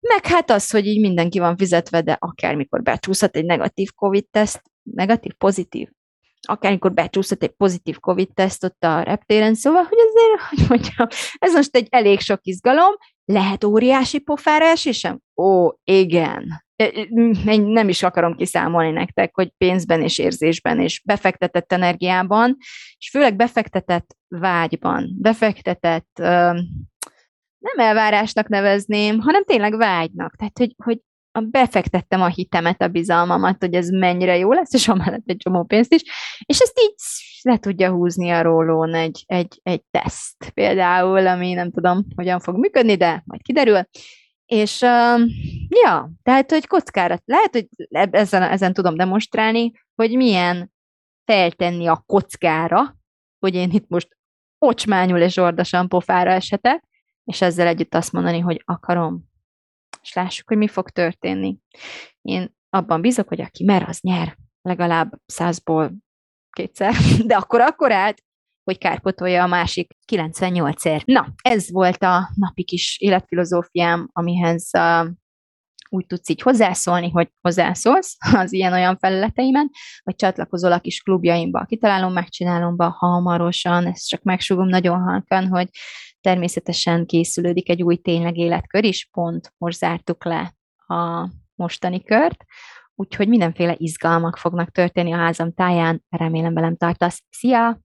Meg 0.00 0.26
hát 0.26 0.50
az, 0.50 0.70
hogy 0.70 0.86
így 0.86 1.00
mindenki 1.00 1.38
van 1.38 1.56
fizetve, 1.56 2.02
de 2.02 2.16
akármikor 2.20 2.82
becsúszhat 2.82 3.36
egy 3.36 3.44
negatív 3.44 3.90
COVID-teszt, 3.94 4.62
negatív, 4.82 5.32
pozitív, 5.32 5.88
akármikor 6.48 6.92
becsúszott 6.92 7.42
egy 7.42 7.50
pozitív 7.50 7.98
COVID-teszt 7.98 8.64
ott 8.64 8.84
a 8.84 9.00
reptéren, 9.00 9.54
szóval, 9.54 9.82
hogy 9.82 9.98
azért, 9.98 10.42
hogy 10.48 10.68
mondjam, 10.68 11.06
ez 11.38 11.54
most 11.54 11.76
egy 11.76 11.86
elég 11.90 12.20
sok 12.20 12.40
izgalom, 12.42 12.94
lehet 13.24 13.64
óriási 13.64 14.18
pofára 14.18 14.64
esésem? 14.64 15.20
Ó, 15.36 15.68
igen. 15.84 16.64
Én 17.46 17.62
nem 17.62 17.88
is 17.88 18.02
akarom 18.02 18.36
kiszámolni 18.36 18.90
nektek, 18.90 19.34
hogy 19.34 19.50
pénzben 19.58 20.02
és 20.02 20.18
érzésben 20.18 20.80
és 20.80 21.02
befektetett 21.04 21.72
energiában, 21.72 22.56
és 22.98 23.10
főleg 23.10 23.36
befektetett 23.36 24.16
vágyban, 24.28 25.16
befektetett 25.18 26.10
nem 27.60 27.78
elvárásnak 27.78 28.48
nevezném, 28.48 29.18
hanem 29.18 29.44
tényleg 29.44 29.76
vágynak. 29.76 30.36
Tehát, 30.36 30.58
hogy, 30.58 30.74
hogy 30.84 31.00
befektettem 31.50 32.22
a 32.22 32.26
hitemet, 32.26 32.82
a 32.82 32.88
bizalmamat, 32.88 33.56
hogy 33.58 33.74
ez 33.74 33.88
mennyire 33.88 34.36
jó 34.36 34.52
lesz, 34.52 34.74
és 34.74 34.88
amellett 34.88 35.22
egy 35.26 35.36
csomó 35.36 35.64
pénzt 35.64 35.94
is, 35.94 36.02
és 36.44 36.58
ezt 36.58 36.80
így 36.80 36.94
le 37.42 37.58
tudja 37.58 37.90
húzni 37.90 38.30
a 38.30 38.42
rólón 38.42 38.94
egy, 38.94 39.24
egy, 39.26 39.60
egy 39.62 39.82
teszt 39.90 40.50
például, 40.54 41.26
ami 41.26 41.52
nem 41.52 41.70
tudom, 41.70 42.04
hogyan 42.16 42.40
fog 42.40 42.56
működni, 42.56 42.96
de 42.96 43.22
majd 43.26 43.42
kiderül. 43.42 43.80
És 44.46 44.80
uh, 44.80 45.20
ja, 45.68 46.10
tehát, 46.22 46.50
hogy 46.50 46.66
kockára, 46.66 47.18
lehet, 47.24 47.52
hogy 47.52 47.68
ezen, 48.10 48.42
ezen 48.42 48.72
tudom 48.72 48.96
demonstrálni, 48.96 49.72
hogy 49.94 50.16
milyen 50.16 50.72
feltenni 51.24 51.86
a 51.86 52.02
kockára, 52.06 52.96
hogy 53.38 53.54
én 53.54 53.70
itt 53.70 53.88
most 53.88 54.08
ocsmányul 54.58 55.18
és 55.18 55.32
zsordasan 55.32 55.88
pofára 55.88 56.30
esetek, 56.30 56.84
és 57.24 57.40
ezzel 57.40 57.66
együtt 57.66 57.94
azt 57.94 58.12
mondani, 58.12 58.38
hogy 58.38 58.62
akarom, 58.64 59.29
és 60.02 60.12
lássuk, 60.12 60.48
hogy 60.48 60.56
mi 60.56 60.68
fog 60.68 60.90
történni. 60.90 61.58
Én 62.22 62.54
abban 62.70 63.00
bízok, 63.00 63.28
hogy 63.28 63.40
aki 63.40 63.64
mer, 63.64 63.82
az 63.88 63.98
nyer, 64.00 64.36
legalább 64.62 65.12
százból 65.26 65.92
kétszer, 66.50 66.94
de 67.26 67.36
akkor 67.36 67.60
akkor 67.60 67.92
állt, 67.92 68.22
hogy 68.64 68.78
kárpotolja 68.78 69.42
a 69.42 69.46
másik 69.46 69.96
98-ért. 70.12 71.06
Na, 71.06 71.34
ez 71.42 71.70
volt 71.70 72.02
a 72.02 72.30
napi 72.34 72.64
kis 72.64 72.96
életfilozófiám, 73.00 74.08
amihez 74.12 74.70
uh, 74.72 75.08
úgy 75.92 76.06
tudsz 76.06 76.28
így 76.28 76.42
hozzászólni, 76.42 77.10
hogy 77.10 77.30
hozzászólsz 77.40 78.16
az 78.34 78.52
ilyen-olyan 78.52 78.96
felületeimen, 78.98 79.70
vagy 80.02 80.14
csatlakozol 80.14 80.72
a 80.72 80.80
kis 80.80 81.00
klubjaimba, 81.00 81.64
kitalálom, 81.64 82.12
megcsinálom 82.12 82.76
be 82.76 82.84
hamarosan, 82.84 83.86
ezt 83.86 84.08
csak 84.08 84.22
megsugom 84.22 84.68
nagyon 84.68 85.00
halkan, 85.00 85.48
hogy 85.48 85.68
természetesen 86.20 87.06
készülődik 87.06 87.68
egy 87.68 87.82
új 87.82 87.96
tényleg 87.96 88.36
életkör 88.36 88.84
is, 88.84 89.08
pont 89.12 89.54
most 89.58 89.78
zártuk 89.78 90.24
le 90.24 90.54
a 90.86 91.28
mostani 91.54 92.02
kört, 92.02 92.44
úgyhogy 92.94 93.28
mindenféle 93.28 93.74
izgalmak 93.76 94.36
fognak 94.36 94.70
történni 94.70 95.12
a 95.12 95.16
házam 95.16 95.52
táján, 95.52 96.04
remélem 96.08 96.54
velem 96.54 96.76
tartasz. 96.76 97.22
Szia! 97.30 97.80